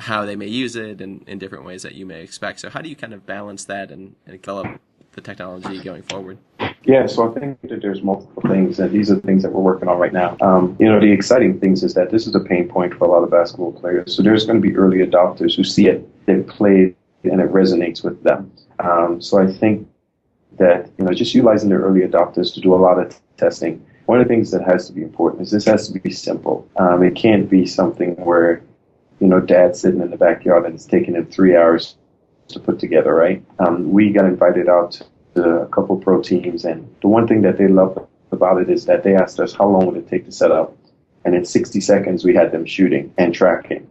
how 0.00 0.24
they 0.24 0.36
may 0.36 0.46
use 0.46 0.76
it 0.76 1.00
in, 1.00 1.22
in 1.26 1.38
different 1.38 1.64
ways 1.64 1.82
that 1.82 1.94
you 1.94 2.06
may 2.06 2.22
expect 2.22 2.60
so 2.60 2.70
how 2.70 2.80
do 2.80 2.88
you 2.88 2.96
kind 2.96 3.14
of 3.14 3.26
balance 3.26 3.64
that 3.64 3.90
and, 3.90 4.14
and 4.26 4.40
develop 4.40 4.80
the 5.12 5.20
technology 5.20 5.82
going 5.82 6.02
forward 6.02 6.38
yeah, 6.86 7.06
so 7.06 7.28
I 7.28 7.38
think 7.38 7.60
that 7.62 7.82
there's 7.82 8.02
multiple 8.02 8.42
things, 8.48 8.78
and 8.78 8.92
these 8.92 9.10
are 9.10 9.16
the 9.16 9.20
things 9.22 9.42
that 9.42 9.52
we're 9.52 9.60
working 9.60 9.88
on 9.88 9.98
right 9.98 10.12
now. 10.12 10.36
Um, 10.40 10.76
you 10.78 10.88
know, 10.88 11.00
the 11.00 11.10
exciting 11.10 11.58
things 11.58 11.82
is 11.82 11.94
that 11.94 12.10
this 12.10 12.28
is 12.28 12.34
a 12.36 12.40
pain 12.40 12.68
point 12.68 12.94
for 12.94 13.06
a 13.06 13.10
lot 13.10 13.24
of 13.24 13.30
basketball 13.30 13.72
players. 13.72 14.14
So 14.14 14.22
there's 14.22 14.46
going 14.46 14.62
to 14.62 14.66
be 14.66 14.76
early 14.76 14.98
adopters 14.98 15.56
who 15.56 15.64
see 15.64 15.88
it, 15.88 16.08
they 16.26 16.42
play, 16.42 16.94
and 17.24 17.40
it 17.40 17.50
resonates 17.52 18.04
with 18.04 18.22
them. 18.22 18.52
Um, 18.78 19.20
so 19.20 19.42
I 19.42 19.52
think 19.52 19.88
that 20.58 20.88
you 20.96 21.04
know, 21.04 21.12
just 21.12 21.34
utilizing 21.34 21.70
the 21.70 21.74
early 21.74 22.02
adopters 22.02 22.54
to 22.54 22.60
do 22.60 22.72
a 22.72 22.76
lot 22.76 23.00
of 23.00 23.10
t- 23.10 23.16
testing. 23.36 23.84
One 24.06 24.20
of 24.20 24.28
the 24.28 24.32
things 24.32 24.52
that 24.52 24.62
has 24.62 24.86
to 24.86 24.92
be 24.92 25.02
important 25.02 25.42
is 25.42 25.50
this 25.50 25.64
has 25.64 25.88
to 25.88 25.98
be 25.98 26.12
simple. 26.12 26.68
Um, 26.76 27.02
it 27.02 27.16
can't 27.16 27.50
be 27.50 27.66
something 27.66 28.14
where 28.24 28.62
you 29.20 29.26
know, 29.26 29.40
dad 29.40 29.76
sitting 29.76 30.00
in 30.00 30.10
the 30.10 30.16
backyard 30.16 30.64
and 30.64 30.74
it's 30.74 30.84
taking 30.84 31.14
him 31.14 31.26
three 31.26 31.56
hours 31.56 31.96
to 32.48 32.60
put 32.60 32.78
together, 32.78 33.14
right? 33.14 33.42
Um, 33.58 33.90
we 33.92 34.10
got 34.10 34.24
invited 34.24 34.68
out 34.68 35.00
to 35.34 35.42
a 35.42 35.66
couple 35.66 35.96
pro 35.96 36.22
teams, 36.22 36.64
and 36.64 36.94
the 37.02 37.08
one 37.08 37.26
thing 37.26 37.42
that 37.42 37.58
they 37.58 37.68
love 37.68 38.08
about 38.32 38.60
it 38.60 38.70
is 38.70 38.86
that 38.86 39.02
they 39.02 39.14
asked 39.14 39.40
us 39.40 39.54
how 39.54 39.68
long 39.68 39.86
would 39.86 39.96
it 39.96 40.08
take 40.08 40.24
to 40.26 40.32
set 40.32 40.50
up, 40.50 40.76
and 41.24 41.34
in 41.34 41.44
60 41.44 41.80
seconds 41.80 42.24
we 42.24 42.34
had 42.34 42.52
them 42.52 42.64
shooting 42.64 43.12
and 43.18 43.34
tracking. 43.34 43.90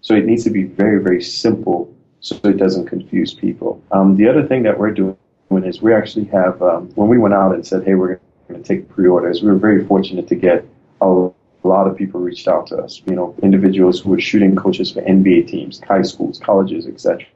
So 0.00 0.14
it 0.14 0.24
needs 0.24 0.44
to 0.44 0.50
be 0.50 0.64
very, 0.64 1.02
very 1.02 1.22
simple 1.22 1.92
so 2.20 2.36
it 2.44 2.56
doesn't 2.56 2.86
confuse 2.86 3.34
people. 3.34 3.82
Um, 3.90 4.16
the 4.16 4.28
other 4.28 4.46
thing 4.46 4.62
that 4.64 4.78
we're 4.78 4.92
doing 4.92 5.16
is 5.50 5.80
we 5.80 5.94
actually 5.94 6.26
have, 6.26 6.60
um, 6.62 6.90
when 6.94 7.08
we 7.08 7.18
went 7.18 7.34
out 7.34 7.54
and 7.54 7.66
said, 7.66 7.84
hey, 7.84 7.94
we're 7.94 8.20
going 8.48 8.62
to 8.62 8.66
take 8.66 8.88
pre-orders, 8.88 9.42
we 9.42 9.48
were 9.48 9.58
very 9.58 9.84
fortunate 9.86 10.28
to 10.28 10.34
get 10.34 10.64
a 11.00 11.28
lot 11.66 11.86
of 11.86 11.96
people 11.96 12.20
reached 12.20 12.48
out 12.48 12.66
to 12.68 12.76
us, 12.76 13.02
you 13.06 13.14
know, 13.14 13.34
individuals 13.42 14.00
who 14.00 14.10
were 14.10 14.20
shooting 14.20 14.56
coaches 14.56 14.92
for 14.92 15.02
NBA 15.02 15.48
teams, 15.48 15.80
high 15.80 16.02
schools, 16.02 16.38
colleges, 16.38 16.86
etc. 16.86 17.26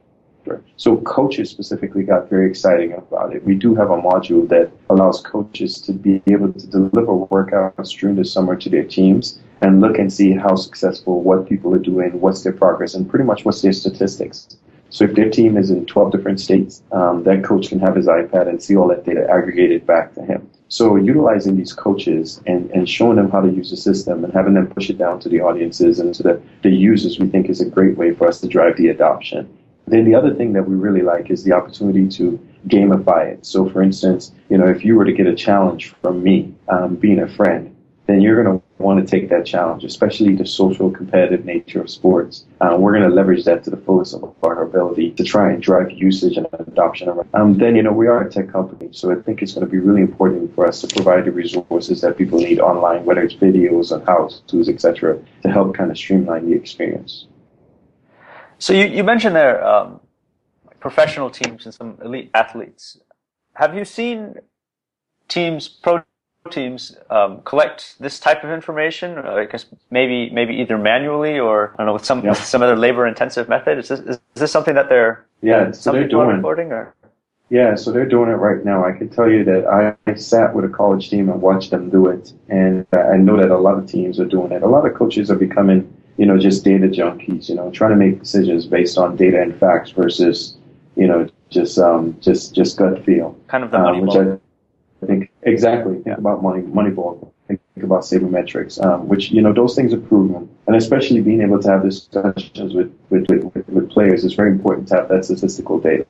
So 0.76 0.96
coaches 0.98 1.50
specifically 1.50 2.02
got 2.02 2.30
very 2.30 2.48
exciting 2.48 2.92
about 2.92 3.34
it. 3.34 3.44
We 3.44 3.54
do 3.54 3.74
have 3.74 3.90
a 3.90 4.00
module 4.00 4.48
that 4.48 4.70
allows 4.88 5.20
coaches 5.20 5.80
to 5.82 5.92
be 5.92 6.22
able 6.28 6.52
to 6.52 6.66
deliver 6.66 7.12
workouts 7.12 7.90
during 7.98 8.16
the 8.16 8.24
summer 8.24 8.56
to 8.56 8.68
their 8.70 8.84
teams 8.84 9.38
and 9.60 9.80
look 9.80 9.98
and 9.98 10.10
see 10.12 10.32
how 10.32 10.54
successful, 10.56 11.22
what 11.22 11.48
people 11.48 11.74
are 11.74 11.78
doing, 11.78 12.18
what's 12.20 12.42
their 12.42 12.54
progress, 12.54 12.94
and 12.94 13.08
pretty 13.08 13.24
much 13.24 13.44
what's 13.44 13.60
their 13.60 13.72
statistics. 13.72 14.56
So 14.90 15.04
if 15.04 15.14
their 15.14 15.30
team 15.30 15.56
is 15.56 15.70
in 15.70 15.86
12 15.86 16.12
different 16.12 16.40
states, 16.40 16.82
um, 16.92 17.22
that 17.24 17.44
coach 17.44 17.68
can 17.68 17.78
have 17.80 17.94
his 17.94 18.06
iPad 18.06 18.48
and 18.48 18.62
see 18.62 18.76
all 18.76 18.88
that 18.88 19.04
data 19.04 19.26
aggregated 19.30 19.86
back 19.86 20.14
to 20.14 20.22
him. 20.22 20.50
So 20.68 20.96
utilizing 20.96 21.56
these 21.56 21.72
coaches 21.72 22.40
and, 22.46 22.70
and 22.72 22.88
showing 22.88 23.16
them 23.16 23.30
how 23.30 23.40
to 23.40 23.50
use 23.50 23.70
the 23.70 23.76
system 23.76 24.24
and 24.24 24.32
having 24.32 24.54
them 24.54 24.68
push 24.68 24.90
it 24.90 24.98
down 24.98 25.20
to 25.20 25.28
the 25.28 25.40
audiences 25.40 25.98
and 25.98 26.14
to 26.14 26.22
the, 26.22 26.42
the 26.62 26.70
users, 26.70 27.18
we 27.18 27.28
think 27.28 27.48
is 27.48 27.60
a 27.60 27.68
great 27.68 27.96
way 27.96 28.14
for 28.14 28.28
us 28.28 28.40
to 28.40 28.48
drive 28.48 28.76
the 28.76 28.88
adoption. 28.88 29.48
Then 29.86 30.04
the 30.04 30.14
other 30.14 30.34
thing 30.34 30.52
that 30.52 30.68
we 30.68 30.76
really 30.76 31.02
like 31.02 31.30
is 31.30 31.42
the 31.42 31.52
opportunity 31.52 32.08
to 32.08 32.38
gamify 32.68 33.26
it. 33.32 33.44
So, 33.44 33.68
for 33.68 33.82
instance, 33.82 34.32
you 34.48 34.58
know, 34.58 34.68
if 34.68 34.84
you 34.84 34.94
were 34.94 35.04
to 35.04 35.12
get 35.12 35.26
a 35.26 35.34
challenge 35.34 35.92
from 36.00 36.22
me, 36.22 36.54
um, 36.68 36.94
being 36.94 37.20
a 37.20 37.28
friend, 37.28 37.74
then 38.06 38.20
you're 38.20 38.42
going 38.42 38.58
to 38.58 38.64
want 38.80 39.06
to 39.06 39.10
take 39.10 39.28
that 39.28 39.46
challenge, 39.46 39.84
especially 39.84 40.34
the 40.34 40.46
social 40.46 40.90
competitive 40.90 41.44
nature 41.44 41.80
of 41.80 41.90
sports. 41.90 42.44
Uh, 42.60 42.76
we're 42.78 42.92
going 42.92 43.08
to 43.08 43.14
leverage 43.14 43.44
that 43.44 43.62
to 43.64 43.70
the 43.70 43.76
fullest 43.76 44.14
of 44.14 44.34
our 44.42 44.62
ability 44.62 45.12
to 45.12 45.24
try 45.24 45.52
and 45.52 45.62
drive 45.62 45.90
usage 45.90 46.36
and 46.36 46.46
adoption. 46.58 47.08
Um, 47.34 47.58
then, 47.58 47.76
you 47.76 47.82
know, 47.82 47.92
we 47.92 48.06
are 48.06 48.26
a 48.26 48.30
tech 48.30 48.50
company, 48.50 48.88
so 48.92 49.12
I 49.12 49.16
think 49.22 49.42
it's 49.42 49.54
going 49.54 49.66
to 49.66 49.70
be 49.70 49.78
really 49.78 50.02
important 50.02 50.54
for 50.54 50.66
us 50.66 50.80
to 50.80 50.86
provide 50.88 51.24
the 51.26 51.30
resources 51.30 52.00
that 52.00 52.16
people 52.16 52.38
need 52.38 52.60
online, 52.60 53.04
whether 53.04 53.22
it's 53.22 53.34
videos 53.34 53.92
on 53.92 54.04
how-tos, 54.06 54.68
etc., 54.68 55.18
to 55.42 55.50
help 55.50 55.74
kind 55.74 55.90
of 55.90 55.96
streamline 55.96 56.48
the 56.48 56.56
experience. 56.56 57.26
So 58.58 58.72
you, 58.72 58.86
you 58.86 59.04
mentioned 59.04 59.36
there 59.36 59.64
um, 59.64 60.00
professional 60.80 61.30
teams 61.30 61.64
and 61.64 61.74
some 61.74 61.98
elite 62.04 62.30
athletes. 62.34 62.98
Have 63.54 63.74
you 63.74 63.84
seen 63.84 64.36
teams, 65.28 65.68
pro 65.68 66.02
teams, 66.50 66.96
um, 67.10 67.42
collect 67.42 67.96
this 68.00 68.18
type 68.18 68.44
of 68.44 68.50
information? 68.50 69.18
I 69.18 69.44
guess 69.44 69.66
maybe 69.90 70.30
maybe 70.30 70.54
either 70.54 70.78
manually 70.78 71.38
or 71.38 71.72
I 71.74 71.76
don't 71.78 71.86
know 71.86 71.92
with 71.94 72.04
some 72.04 72.24
yeah. 72.24 72.30
with 72.30 72.44
some 72.44 72.62
other 72.62 72.76
labor 72.76 73.06
intensive 73.06 73.48
method. 73.48 73.78
Is 73.78 73.88
this 73.88 74.00
is, 74.00 74.16
is 74.16 74.40
this 74.40 74.52
something 74.52 74.74
that 74.74 74.88
they're 74.88 75.26
yeah 75.42 75.72
so 75.72 75.92
they're 75.92 76.08
doing 76.08 76.28
recording 76.28 76.72
or? 76.72 76.94
Yeah, 77.50 77.74
so 77.74 77.90
they're 77.90 78.08
doing 78.08 78.30
it 78.30 78.34
right 78.34 78.64
now. 78.64 78.84
I 78.84 78.92
can 78.92 79.08
tell 79.08 79.28
you 79.28 79.42
that 79.42 79.66
I, 79.66 80.14
sat 80.14 80.54
with 80.54 80.64
a 80.64 80.68
college 80.68 81.10
team 81.10 81.28
and 81.28 81.42
watched 81.42 81.72
them 81.72 81.90
do 81.90 82.06
it, 82.06 82.32
and 82.48 82.86
I 82.92 83.16
know 83.16 83.36
that 83.36 83.50
a 83.50 83.58
lot 83.58 83.76
of 83.76 83.86
teams 83.86 84.20
are 84.20 84.24
doing 84.24 84.52
it. 84.52 84.62
A 84.62 84.68
lot 84.68 84.86
of 84.86 84.94
coaches 84.94 85.30
are 85.32 85.36
becoming, 85.36 85.92
you 86.16 86.26
know, 86.26 86.38
just 86.38 86.64
data 86.64 86.86
junkies. 86.86 87.48
You 87.48 87.56
know, 87.56 87.70
trying 87.72 87.90
to 87.90 87.96
make 87.96 88.20
decisions 88.20 88.66
based 88.66 88.98
on 88.98 89.16
data 89.16 89.42
and 89.42 89.58
facts 89.58 89.90
versus, 89.90 90.56
you 90.94 91.08
know, 91.08 91.28
just 91.48 91.76
um, 91.78 92.16
just 92.20 92.54
just 92.54 92.76
gut 92.76 93.04
feel. 93.04 93.36
Kind 93.48 93.64
of 93.64 93.72
the 93.72 93.78
money 93.78 93.98
um, 93.98 94.06
which 94.06 94.16
I, 94.16 94.32
I 95.02 95.06
think 95.06 95.29
exactly. 95.42 96.02
Think 96.02 96.18
about 96.18 96.42
money, 96.42 96.62
Moneyball. 96.62 97.32
Think 97.48 97.60
about 97.82 98.02
sabermetrics, 98.02 98.82
um, 98.84 99.08
which 99.08 99.30
you 99.32 99.42
know 99.42 99.52
those 99.52 99.74
things 99.74 99.92
are 99.92 100.00
proven, 100.00 100.48
and 100.66 100.76
especially 100.76 101.20
being 101.20 101.40
able 101.40 101.60
to 101.60 101.68
have 101.68 101.82
discussions 101.82 102.74
with 102.74 102.92
with, 103.10 103.28
with, 103.28 103.68
with 103.68 103.90
players 103.90 104.24
is 104.24 104.34
very 104.34 104.52
important 104.52 104.88
to 104.88 104.96
have 104.96 105.08
that 105.08 105.24
statistical 105.24 105.80
data. 105.80 106.06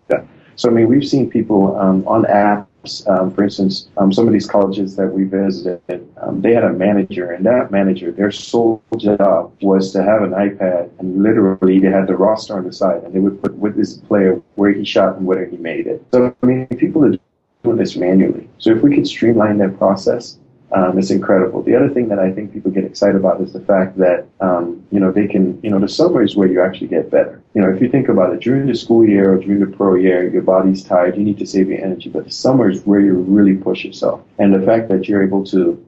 So 0.56 0.68
I 0.68 0.72
mean, 0.72 0.88
we've 0.88 1.06
seen 1.06 1.30
people 1.30 1.78
um, 1.78 2.06
on 2.06 2.24
apps. 2.24 2.66
Um, 3.08 3.30
for 3.30 3.44
instance, 3.44 3.88
um, 3.98 4.10
some 4.10 4.26
of 4.26 4.32
these 4.32 4.46
colleges 4.46 4.96
that 4.96 5.06
we 5.06 5.24
visited, 5.24 6.08
um, 6.16 6.40
they 6.40 6.54
had 6.54 6.64
a 6.64 6.72
manager, 6.72 7.30
and 7.32 7.44
that 7.44 7.70
manager, 7.70 8.10
their 8.10 8.30
sole 8.30 8.82
job 8.96 9.52
was 9.60 9.92
to 9.92 10.02
have 10.02 10.22
an 10.22 10.30
iPad, 10.30 10.90
and 10.98 11.22
literally 11.22 11.78
they 11.78 11.90
had 11.90 12.06
the 12.06 12.16
roster 12.16 12.56
on 12.56 12.64
the 12.64 12.72
side, 12.72 13.02
and 13.04 13.14
they 13.14 13.18
would 13.18 13.42
put 13.42 13.54
with 13.56 13.76
this 13.76 13.98
player 13.98 14.40
where 14.54 14.72
he 14.72 14.82
shot 14.84 15.16
and 15.18 15.26
whether 15.26 15.44
he 15.44 15.58
made 15.58 15.86
it. 15.86 16.02
So 16.12 16.34
I 16.42 16.46
mean, 16.46 16.66
people 16.68 17.04
are 17.04 17.16
doing 17.62 17.76
this 17.76 17.96
manually. 17.96 18.48
So 18.58 18.70
if 18.70 18.82
we 18.82 18.94
could 18.94 19.06
streamline 19.06 19.58
that 19.58 19.78
process, 19.78 20.38
um, 20.72 20.98
it's 20.98 21.10
incredible. 21.10 21.62
The 21.62 21.74
other 21.74 21.88
thing 21.88 22.08
that 22.08 22.20
I 22.20 22.30
think 22.30 22.52
people 22.52 22.70
get 22.70 22.84
excited 22.84 23.16
about 23.16 23.40
is 23.40 23.52
the 23.52 23.60
fact 23.60 23.98
that, 23.98 24.28
um, 24.40 24.84
you 24.92 25.00
know, 25.00 25.10
they 25.10 25.26
can, 25.26 25.60
you 25.62 25.70
know, 25.70 25.80
the 25.80 25.88
summer 25.88 26.22
is 26.22 26.36
where 26.36 26.46
you 26.46 26.62
actually 26.62 26.86
get 26.86 27.10
better. 27.10 27.42
You 27.54 27.62
know, 27.62 27.70
if 27.70 27.82
you 27.82 27.88
think 27.88 28.08
about 28.08 28.32
it, 28.32 28.40
during 28.40 28.66
the 28.66 28.74
school 28.76 29.04
year 29.04 29.32
or 29.32 29.38
during 29.38 29.58
the 29.58 29.76
pro 29.76 29.96
year, 29.96 30.28
your 30.28 30.42
body's 30.42 30.84
tired, 30.84 31.16
you 31.16 31.24
need 31.24 31.38
to 31.38 31.46
save 31.46 31.68
your 31.68 31.84
energy, 31.84 32.08
but 32.08 32.24
the 32.24 32.30
summer 32.30 32.70
is 32.70 32.86
where 32.86 33.00
you 33.00 33.14
really 33.14 33.56
push 33.56 33.84
yourself. 33.84 34.22
And 34.38 34.54
the 34.54 34.64
fact 34.64 34.88
that 34.90 35.08
you're 35.08 35.24
able 35.24 35.44
to 35.46 35.84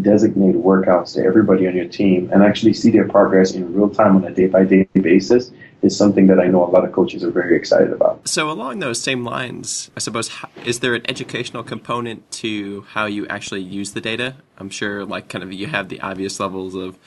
designate 0.00 0.54
workouts 0.54 1.14
to 1.14 1.24
everybody 1.24 1.66
on 1.66 1.74
your 1.74 1.88
team 1.88 2.30
and 2.32 2.44
actually 2.44 2.72
see 2.72 2.90
their 2.90 3.08
progress 3.08 3.54
in 3.54 3.74
real 3.74 3.90
time 3.90 4.16
on 4.16 4.24
a 4.24 4.30
day 4.32 4.46
by 4.46 4.62
day 4.62 4.86
basis 4.94 5.50
is 5.82 5.96
something 5.96 6.26
that 6.26 6.38
I 6.38 6.46
know 6.46 6.64
a 6.64 6.70
lot 6.70 6.84
of 6.84 6.92
coaches 6.92 7.24
are 7.24 7.30
very 7.30 7.56
excited 7.56 7.92
about. 7.92 8.28
So, 8.28 8.50
along 8.50 8.80
those 8.80 9.00
same 9.00 9.24
lines, 9.24 9.90
I 9.96 10.00
suppose, 10.00 10.30
is 10.64 10.80
there 10.80 10.94
an 10.94 11.08
educational 11.08 11.62
component 11.62 12.30
to 12.32 12.82
how 12.90 13.06
you 13.06 13.26
actually 13.28 13.62
use 13.62 13.92
the 13.92 14.00
data? 14.00 14.36
I'm 14.58 14.70
sure, 14.70 15.04
like, 15.04 15.28
kind 15.28 15.42
of, 15.42 15.52
you 15.52 15.66
have 15.68 15.88
the 15.88 16.00
obvious 16.00 16.38
levels 16.38 16.74
of 16.74 16.98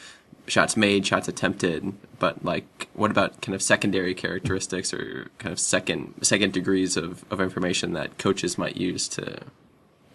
shots 0.48 0.75
made, 0.75 1.06
shots 1.06 1.27
attempted, 1.27 1.94
but 2.20 2.44
like, 2.44 2.89
what 2.94 3.12
about 3.12 3.42
kind 3.42 3.56
of 3.56 3.62
secondary 3.62 4.13
characteristics 4.13 4.94
or 4.94 5.30
kind 5.38 5.51
of 5.51 5.60
second 5.60 6.13
second 6.22 6.53
degrees 6.53 6.98
of, 6.98 7.24
of 7.32 7.39
information 7.39 7.94
that 7.94 8.18
coaches 8.18 8.58
might 8.58 8.77
use 8.77 9.08
to 9.10 9.39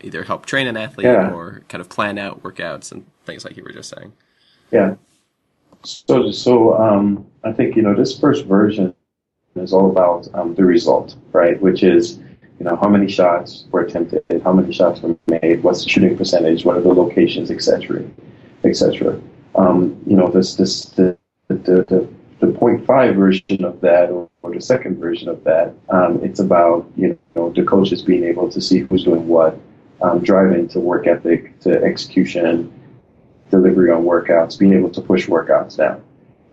either 0.00 0.25
help 0.25 0.47
train 0.47 0.67
an 0.67 0.77
athlete 0.77 1.07
yeah. 1.07 1.31
or 1.31 1.62
kind 1.69 1.81
of 1.81 1.88
plan 1.88 2.19
out 2.19 2.43
workouts 2.43 2.93
and 2.93 3.07
things 3.25 3.45
like 3.45 3.57
you 3.57 3.65
were 3.65 3.73
just 3.73 3.88
saying? 3.88 4.12
Yeah. 4.71 4.97
So, 5.85 6.30
so 6.30 6.76
um, 6.76 7.26
I 7.44 7.52
think 7.52 7.76
you 7.76 7.82
know 7.82 7.94
this 7.94 8.18
first 8.18 8.47
version 8.47 8.94
is 9.56 9.73
all 9.73 9.90
about 9.90 10.28
um, 10.35 10.54
the 10.54 10.64
result, 10.64 11.16
right? 11.32 11.61
Which 11.61 11.82
is 11.82 12.18
you 12.58 12.64
know 12.64 12.76
how 12.76 12.88
many 12.88 13.08
shots 13.08 13.66
were 13.70 13.80
attempted, 13.80 14.25
how 14.42 14.52
many 14.52 14.73
shots 14.73 15.00
were 15.00 15.16
made, 15.26 15.62
what's 15.62 15.85
the 15.85 15.90
shooting 15.90 16.16
percentage, 16.16 16.64
what 16.64 16.76
are 16.76 16.80
the 16.80 16.92
locations, 16.92 17.50
etc., 17.50 18.04
etc. 18.64 19.20
Um, 19.54 20.00
you 20.06 20.16
know 20.16 20.28
this 20.28 20.56
this 20.56 20.87
the 20.87 21.16
the, 21.49 21.54
the 21.56 22.08
the 22.40 22.47
0.5 22.47 23.16
version 23.16 23.64
of 23.64 23.80
that 23.80 24.11
or, 24.11 24.28
or 24.42 24.54
the 24.54 24.61
second 24.61 24.99
version 24.99 25.28
of 25.28 25.42
that, 25.44 25.75
um, 25.90 26.20
it's 26.23 26.40
about 26.40 26.88
you 26.97 27.18
know 27.35 27.52
the 27.52 27.64
coaches 27.64 28.02
being 28.02 28.25
able 28.25 28.49
to 28.50 28.61
see 28.61 28.80
who's 28.80 29.04
doing 29.04 29.26
what, 29.26 29.58
um, 30.02 30.23
driving 30.23 30.68
to 30.68 30.80
work 30.80 31.06
ethic, 31.06 31.58
to 31.61 31.82
execution, 31.82 32.73
delivery 33.50 33.90
on 33.90 34.05
workouts, 34.05 34.59
being 34.59 34.73
able 34.73 34.90
to 34.90 35.00
push 35.00 35.26
workouts 35.26 35.76
down. 35.76 36.02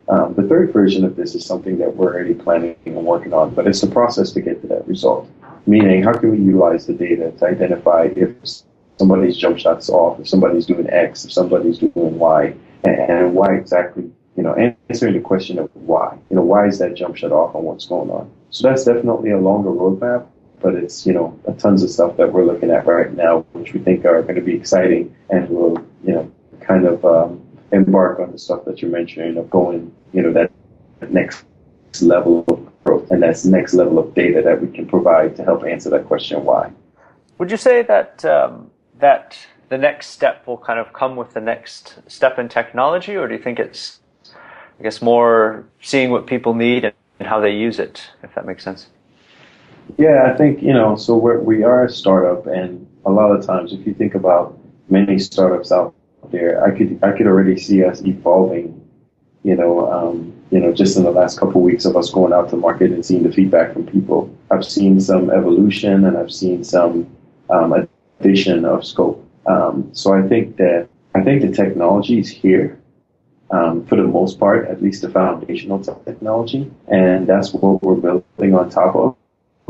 Um, 0.08 0.36
the 0.36 0.44
third 0.44 0.72
version 0.72 1.04
of 1.04 1.16
this 1.16 1.34
is 1.34 1.46
something 1.46 1.78
that 1.80 1.96
we're 1.96 2.14
already 2.14 2.36
planning 2.36 2.75
and 2.86 2.96
working 2.96 3.34
on, 3.34 3.56
but 3.56 3.68
it's 3.68 3.82
the 3.82 3.88
process 3.88 4.32
to 4.32 4.42
get 4.42 4.62
to 4.62 4.68
that 4.68 4.88
result. 4.88 5.30
Meaning, 5.66 6.04
how 6.04 6.14
can 6.14 6.32
we 6.32 6.38
utilize 6.38 6.86
the 6.86 6.94
data 6.94 7.32
to 7.32 7.46
identify 7.46 8.10
if 8.16 8.36
somebody's 9.00 9.36
jump 9.36 9.58
shot's 9.58 9.90
off, 9.90 10.20
if 10.20 10.28
somebody's 10.28 10.68
doing 10.68 10.88
X, 10.90 11.25
if 11.25 11.32
somebody's 11.32 11.80
doing 11.80 12.20
Y, 12.20 12.54
and, 12.84 12.96
and 13.10 13.34
why 13.34 13.56
exactly, 13.56 14.12
you 14.38 14.44
know, 14.44 14.54
answering 14.90 15.14
the 15.14 15.20
question 15.20 15.58
of 15.58 15.70
why. 15.74 16.18
You 16.30 16.36
know, 16.36 16.44
why 16.44 16.68
is 16.68 16.78
that 16.80 16.94
jump 16.94 17.16
shot 17.18 17.32
off 17.32 17.56
and 17.56 17.64
what's 17.64 17.88
going 17.88 18.12
on? 18.12 18.30
So 18.52 18.68
that's 18.68 18.86
definitely 18.86 19.32
a 19.32 19.40
longer 19.40 19.72
roadmap, 19.72 20.28
but 20.62 20.75
it's, 20.75 21.06
you 21.06 21.14
know, 21.14 21.38
tons 21.58 21.82
of 21.82 21.90
stuff 21.90 22.16
that 22.18 22.32
we're 22.32 22.46
looking 22.46 22.70
at 22.70 22.86
right 22.86 23.12
now, 23.12 23.40
which 23.54 23.74
we 23.74 23.80
think 23.80 24.06
are 24.06 24.22
going 24.22 24.36
to 24.36 24.42
be 24.42 24.56
exciting 24.56 25.16
and 25.32 25.50
will, 25.50 25.84
you 26.06 26.14
know, 26.14 26.32
kind 26.62 26.86
of 26.86 27.04
um, 27.06 27.42
embark 27.72 28.20
on 28.20 28.32
the 28.32 28.38
stuff 28.38 28.66
that 28.66 28.82
you're 28.82 28.92
mentioning 28.92 29.38
of 29.38 29.50
going, 29.50 29.94
you 30.14 30.22
know, 30.22 30.34
that 30.34 30.52
next 31.10 31.46
level 32.02 32.44
of 32.48 32.84
growth 32.84 33.10
and 33.12 33.22
that 33.24 33.44
next 33.46 33.74
level 33.74 34.00
of 34.00 34.14
data 34.14 34.42
that 34.42 34.62
we 34.62 34.68
can 34.68 34.86
provide 34.86 35.36
to 35.36 35.44
help 35.44 35.64
answer 35.64 35.90
that 35.90 36.06
question 36.06 36.44
why. 36.44 36.72
Would 37.38 37.52
you 37.52 37.58
say 37.58 37.82
that 37.84 38.24
um, 38.26 38.72
that 39.00 39.38
the 39.70 39.78
next 39.78 40.08
step 40.08 40.46
will 40.48 40.58
kind 40.58 40.80
of 40.80 40.94
come 40.94 41.16
with 41.16 41.34
the 41.34 41.42
next 41.42 42.00
step 42.08 42.40
in 42.40 42.48
technology, 42.50 43.16
or 43.16 43.28
do 43.28 43.34
you 43.34 43.42
think 43.42 43.60
it's, 43.60 44.00
I 44.80 44.84
guess, 44.84 45.02
more 45.02 45.66
seeing 45.82 46.12
what 46.12 46.28
people 46.28 46.54
need 46.54 46.86
and, 46.86 46.94
and 47.20 47.28
how 47.28 47.40
they 47.40 47.52
use 47.52 47.80
it, 47.80 48.10
if 48.24 48.36
that 48.36 48.46
makes 48.46 48.64
sense? 48.64 48.88
Yeah, 49.98 50.32
I 50.32 50.38
think 50.38 50.62
you 50.62 50.74
know. 50.74 50.96
So 50.96 51.18
we're, 51.18 51.40
we 51.40 51.64
are 51.64 51.86
a 51.86 51.90
startup, 51.90 52.48
and 52.48 52.88
a 53.06 53.12
lot 53.12 53.32
of 53.32 53.46
times, 53.46 53.74
if 53.74 53.86
you 53.86 53.94
think 53.94 54.16
about 54.16 54.58
many 54.90 55.18
startups 55.20 55.72
out 55.72 55.95
there. 56.32 56.63
I 56.63 56.75
could 56.75 57.00
I 57.03 57.12
could 57.12 57.27
already 57.27 57.58
see 57.58 57.84
us 57.84 58.01
evolving. 58.03 58.82
You 59.44 59.55
know, 59.55 59.91
um, 59.91 60.34
you 60.50 60.60
know, 60.60 60.72
just 60.74 60.98
in 60.98 61.03
the 61.03 61.12
last 61.12 61.39
couple 61.39 61.58
of 61.58 61.65
weeks 61.65 61.86
of 61.86 61.96
us 61.96 62.10
going 62.10 62.34
out 62.34 62.50
to 62.50 62.58
market 62.58 62.91
and 62.91 63.05
seeing 63.05 63.24
the 63.24 63.32
feedback 63.32 63.74
from 63.74 63.86
people. 63.86 64.36
I've 64.51 64.65
seen 64.65 65.00
some 65.00 65.29
evolution 65.29 66.05
and 66.05 66.17
I've 66.17 66.32
seen 66.32 66.63
some 66.63 67.08
um, 67.50 67.88
addition 68.20 68.65
of 68.65 68.86
scope. 68.86 69.24
Um, 69.46 69.89
so 69.94 70.13
I 70.13 70.27
think 70.27 70.58
that 70.58 70.88
I 71.13 71.22
think 71.22 71.41
the 71.41 71.51
technology 71.51 72.20
is 72.20 72.29
here. 72.29 72.79
Um, 73.51 73.86
for 73.86 73.96
the 73.96 74.03
most 74.03 74.39
part, 74.39 74.67
at 74.67 74.82
least 74.82 75.03
the 75.03 75.10
foundational 75.10 75.79
technology, 75.79 76.72
and 76.88 77.27
that's 77.27 77.53
what 77.53 77.84
we're 77.84 77.96
building 77.96 78.55
on 78.55 78.72
top 78.72 78.96
of. 78.96 79.15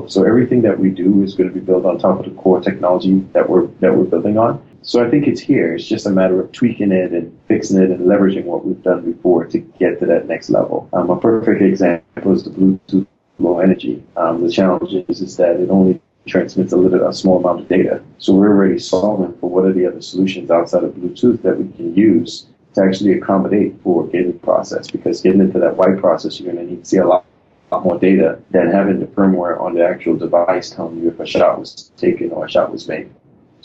So 0.07 0.23
everything 0.23 0.61
that 0.61 0.79
we 0.79 0.89
do 0.89 1.23
is 1.23 1.35
going 1.35 1.49
to 1.49 1.53
be 1.53 1.59
built 1.59 1.85
on 1.85 1.97
top 1.97 2.19
of 2.19 2.25
the 2.25 2.31
core 2.39 2.61
technology 2.61 3.19
that 3.33 3.49
we're 3.49 3.67
that 3.81 3.95
we're 3.95 4.05
building 4.05 4.37
on. 4.37 4.61
So 4.85 5.03
I 5.03 5.09
think 5.09 5.27
it's 5.27 5.41
here. 5.41 5.73
It's 5.73 5.87
just 5.87 6.05
a 6.05 6.11
matter 6.11 6.39
of 6.39 6.51
tweaking 6.51 6.91
it 6.91 7.11
and 7.11 7.35
fixing 7.47 7.81
it 7.81 7.89
and 7.89 8.01
leveraging 8.01 8.43
what 8.43 8.63
we've 8.63 8.81
done 8.83 9.11
before 9.11 9.45
to 9.45 9.57
get 9.57 9.99
to 9.99 10.05
that 10.05 10.27
next 10.27 10.51
level. 10.51 10.87
Um, 10.93 11.09
a 11.09 11.19
perfect 11.19 11.63
example 11.63 12.31
is 12.31 12.43
the 12.43 12.51
Bluetooth 12.51 13.07
low 13.39 13.59
energy. 13.59 14.03
Um, 14.15 14.43
the 14.43 14.51
challenge 14.51 14.93
is, 14.93 15.21
is 15.21 15.37
that 15.37 15.59
it 15.59 15.71
only 15.71 15.99
transmits 16.27 16.71
a 16.71 16.77
little 16.77 17.07
a 17.07 17.13
small 17.13 17.39
amount 17.39 17.61
of 17.61 17.67
data. 17.67 18.03
So 18.19 18.33
we're 18.33 18.55
already 18.55 18.77
solving 18.77 19.35
for 19.39 19.49
what 19.49 19.65
are 19.65 19.73
the 19.73 19.87
other 19.87 20.01
solutions 20.01 20.51
outside 20.51 20.83
of 20.83 20.91
Bluetooth 20.91 21.41
that 21.41 21.57
we 21.57 21.71
can 21.75 21.95
use 21.95 22.45
to 22.75 22.83
actually 22.83 23.13
accommodate 23.13 23.75
for 23.81 24.05
gaming 24.07 24.37
process 24.39 24.89
because 24.89 25.19
getting 25.21 25.41
into 25.41 25.59
that 25.59 25.77
white 25.77 25.97
process 25.97 26.39
you're 26.39 26.53
going 26.53 26.63
to 26.63 26.71
need 26.71 26.83
to 26.83 26.89
see 26.89 26.97
a 26.97 27.07
lot 27.07 27.25
lot 27.71 27.83
more 27.83 27.97
data 27.97 28.39
than 28.51 28.71
having 28.71 28.99
the 28.99 29.07
firmware 29.07 29.59
on 29.59 29.73
the 29.73 29.83
actual 29.83 30.15
device 30.15 30.69
telling 30.69 31.01
you 31.01 31.09
if 31.09 31.19
a 31.19 31.25
shot 31.25 31.59
was 31.59 31.91
taken 31.97 32.29
or 32.31 32.45
a 32.45 32.49
shot 32.49 32.71
was 32.71 32.87
made. 32.87 33.09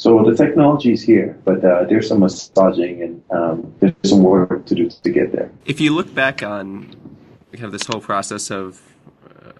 So 0.00 0.24
the 0.24 0.34
technology 0.34 0.92
is 0.92 1.02
here, 1.02 1.38
but 1.44 1.62
uh, 1.62 1.84
there's 1.84 2.08
some 2.08 2.20
massaging 2.20 3.02
and 3.02 3.22
um, 3.30 3.74
there's 3.80 3.94
some 4.02 4.22
work 4.22 4.64
to 4.64 4.74
do 4.74 4.88
to 4.88 5.10
get 5.10 5.30
there. 5.30 5.50
If 5.66 5.78
you 5.78 5.94
look 5.94 6.14
back 6.14 6.42
on 6.42 6.96
kind 7.52 7.66
of 7.66 7.72
this 7.72 7.84
whole 7.84 8.00
process 8.00 8.50
of 8.50 8.80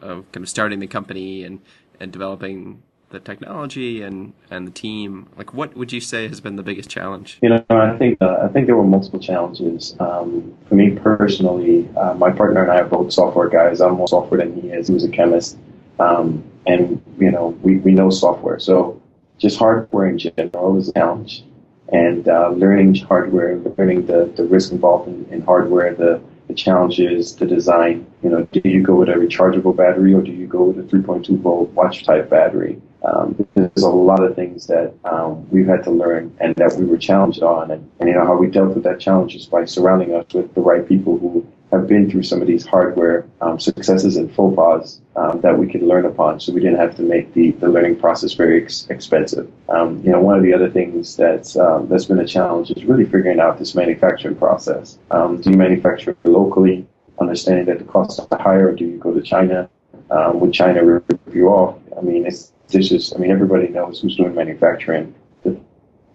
of 0.00 0.32
kind 0.32 0.42
of 0.42 0.48
starting 0.48 0.80
the 0.80 0.86
company 0.86 1.44
and 1.44 1.60
and 2.00 2.10
developing 2.10 2.82
the 3.10 3.20
technology 3.20 4.00
and, 4.00 4.32
and 4.50 4.66
the 4.66 4.70
team, 4.70 5.28
like 5.36 5.52
what 5.52 5.76
would 5.76 5.92
you 5.92 6.00
say 6.00 6.26
has 6.28 6.40
been 6.40 6.56
the 6.56 6.62
biggest 6.62 6.88
challenge? 6.88 7.38
You 7.42 7.50
know, 7.50 7.64
I 7.68 7.98
think 7.98 8.16
uh, 8.22 8.38
I 8.42 8.48
think 8.48 8.64
there 8.64 8.76
were 8.76 8.84
multiple 8.84 9.20
challenges. 9.20 9.94
Um, 10.00 10.56
for 10.70 10.74
me 10.74 10.92
personally, 10.92 11.86
uh, 11.98 12.14
my 12.14 12.30
partner 12.30 12.62
and 12.62 12.72
I 12.72 12.78
are 12.78 12.88
both 12.88 13.12
software 13.12 13.50
guys. 13.50 13.82
I'm 13.82 13.96
more 13.96 14.08
software 14.08 14.40
than 14.40 14.58
he 14.58 14.68
is. 14.70 14.88
He 14.88 14.94
was 14.94 15.04
a 15.04 15.10
chemist, 15.10 15.58
um, 15.98 16.42
and 16.66 17.02
you 17.18 17.30
know, 17.30 17.48
we, 17.60 17.76
we 17.76 17.92
know 17.92 18.08
software. 18.08 18.58
So 18.58 18.99
just 19.40 19.58
hardware 19.58 20.06
in 20.06 20.18
general 20.18 20.76
is 20.76 20.88
a 20.88 20.92
challenge, 20.92 21.44
and 21.92 22.28
uh, 22.28 22.50
learning 22.50 22.94
hardware, 22.94 23.56
learning 23.56 24.06
the, 24.06 24.32
the 24.36 24.44
risk 24.44 24.70
involved 24.70 25.08
in, 25.08 25.26
in 25.32 25.40
hardware, 25.40 25.94
the 25.94 26.22
the 26.50 26.54
challenges, 26.54 27.36
the 27.36 27.46
design. 27.46 28.06
You 28.22 28.30
know, 28.30 28.42
do 28.52 28.60
you 28.64 28.82
go 28.82 28.96
with 28.96 29.08
a 29.08 29.12
rechargeable 29.12 29.76
battery 29.76 30.12
or 30.14 30.20
do 30.20 30.32
you 30.32 30.46
go 30.46 30.64
with 30.64 30.78
a 30.78 30.96
3.2 30.96 31.40
volt 31.40 31.70
watch 31.70 32.04
type 32.04 32.28
battery? 32.28 32.80
Um, 33.04 33.46
there's 33.54 33.82
a 33.82 33.88
lot 33.88 34.22
of 34.22 34.34
things 34.34 34.66
that 34.66 34.92
um, 35.04 35.48
we've 35.50 35.66
had 35.66 35.84
to 35.84 35.90
learn 35.90 36.36
and 36.40 36.54
that 36.56 36.74
we 36.76 36.84
were 36.84 36.98
challenged 36.98 37.42
on, 37.42 37.70
and, 37.70 37.88
and 37.98 38.08
you 38.08 38.14
know 38.14 38.26
how 38.26 38.36
we 38.36 38.48
dealt 38.48 38.74
with 38.74 38.84
that 38.84 39.00
challenge 39.00 39.34
is 39.34 39.46
by 39.46 39.64
surrounding 39.64 40.14
us 40.14 40.26
with 40.34 40.52
the 40.54 40.60
right 40.60 40.86
people 40.86 41.18
who 41.18 41.46
have 41.72 41.86
been 41.86 42.10
through 42.10 42.24
some 42.24 42.40
of 42.40 42.48
these 42.48 42.66
hardware 42.66 43.26
um, 43.40 43.60
successes 43.60 44.16
and 44.16 44.32
faux 44.34 44.56
pas 44.56 45.00
um, 45.16 45.40
that 45.40 45.56
we 45.56 45.68
could 45.68 45.82
learn 45.82 46.04
upon, 46.04 46.40
so 46.40 46.52
we 46.52 46.60
didn't 46.60 46.78
have 46.78 46.96
to 46.96 47.02
make 47.02 47.32
the, 47.34 47.52
the 47.52 47.68
learning 47.68 47.96
process 47.96 48.32
very 48.32 48.62
ex- 48.62 48.86
expensive. 48.90 49.50
Um, 49.68 50.02
you 50.04 50.10
know, 50.10 50.20
one 50.20 50.36
of 50.36 50.42
the 50.42 50.52
other 50.52 50.68
things 50.68 51.16
that's 51.16 51.56
um, 51.56 51.88
that's 51.88 52.06
been 52.06 52.18
a 52.18 52.26
challenge 52.26 52.70
is 52.72 52.84
really 52.84 53.04
figuring 53.04 53.38
out 53.38 53.58
this 53.58 53.74
manufacturing 53.74 54.36
process. 54.36 54.98
Um, 55.10 55.40
do 55.40 55.50
you 55.50 55.56
manufacture 55.56 56.16
locally, 56.24 56.86
understanding 57.20 57.66
that 57.66 57.78
the 57.78 57.84
costs 57.84 58.18
are 58.18 58.38
higher, 58.38 58.68
or 58.68 58.72
do 58.72 58.84
you 58.84 58.98
go 58.98 59.14
to 59.14 59.22
China? 59.22 59.68
Um, 60.10 60.40
would 60.40 60.52
China 60.52 60.84
rip 60.84 61.04
you 61.32 61.48
off? 61.48 61.78
I 61.96 62.00
mean, 62.00 62.26
it's, 62.26 62.52
it's 62.72 62.88
just, 62.88 63.14
I 63.14 63.18
mean, 63.18 63.30
everybody 63.30 63.68
knows 63.68 64.00
who's 64.00 64.16
doing 64.16 64.34
manufacturing, 64.34 65.14
the 65.44 65.56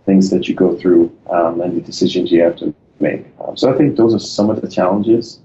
things 0.05 0.29
that 0.31 0.49
you 0.49 0.55
go 0.55 0.75
through, 0.75 1.15
and 1.29 1.77
the 1.77 1.81
decisions 1.81 2.29
you 2.29 2.41
have 2.41 2.57
to 2.57 2.75
make. 2.99 3.25
so 3.55 3.73
I 3.73 3.77
think 3.77 3.95
those 3.95 4.13
are 4.13 4.19
some 4.19 4.49
of 4.49 4.61
the 4.61 4.67
challenges. 4.67 5.39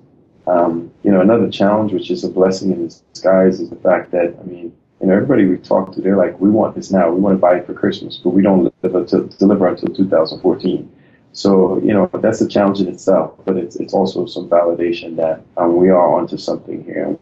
Um, 0.47 0.91
you 1.03 1.11
know, 1.11 1.21
another 1.21 1.51
challenge, 1.51 1.93
which 1.93 2.11
is 2.11 2.25
a 2.25 2.29
blessing 2.29 2.73
in 2.73 2.89
disguise, 2.89 3.61
is 3.61 3.71
the 3.71 3.77
fact 3.77 4.11
that, 4.13 4.37
I 4.41 4.43
mean, 4.45 4.73
you 5.01 5.07
know, 5.07 5.15
everybody 5.15 5.47
we 5.47 5.57
talk 5.57 5.93
to, 5.95 6.01
they're 6.01 6.17
like, 6.17 6.39
we 6.41 6.51
want 6.51 6.75
this 6.75 6.91
now. 6.91 7.11
We 7.11 7.21
want 7.21 7.35
to 7.35 7.41
buy 7.41 7.57
it 7.57 7.67
for 7.67 7.75
Christmas, 7.75 8.19
but 8.23 8.31
we 8.31 8.43
don't 8.43 8.73
until, 8.83 9.27
deliver 9.27 9.69
until 9.69 9.95
2014. 9.95 10.91
So, 11.33 11.79
you 11.79 11.95
know, 11.95 12.11
that's 12.13 12.41
a 12.41 12.49
challenge 12.49 12.81
in 12.81 12.89
itself, 12.89 13.35
but 13.45 13.57
it's, 13.57 13.77
it's 13.77 13.95
also 13.95 14.27
some 14.27 14.49
validation 14.49 15.17
that 15.17 15.43
um, 15.57 15.77
we 15.77 15.89
are 15.89 16.15
onto 16.15 16.37
something 16.37 16.85
here. 16.85 17.17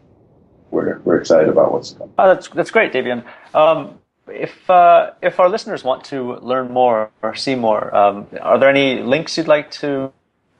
We're, 0.71 0.99
we're 0.99 1.19
excited 1.19 1.47
about 1.49 1.71
what's 1.71 1.91
coming. 1.91 2.13
Oh, 2.17 2.27
that's, 2.27 2.47
that's 2.49 2.71
great, 2.71 2.91
Davyeon. 2.91 3.23
Um, 3.53 3.99
if, 4.27 4.69
uh, 4.69 5.11
if 5.21 5.39
our 5.39 5.49
listeners 5.49 5.83
want 5.83 6.03
to 6.05 6.35
learn 6.37 6.71
more 6.71 7.11
or 7.21 7.35
see 7.35 7.55
more, 7.55 7.95
um, 7.95 8.27
are 8.41 8.57
there 8.57 8.69
any 8.69 9.01
links 9.01 9.37
you'd 9.37 9.47
like 9.47 9.71
to 9.71 10.11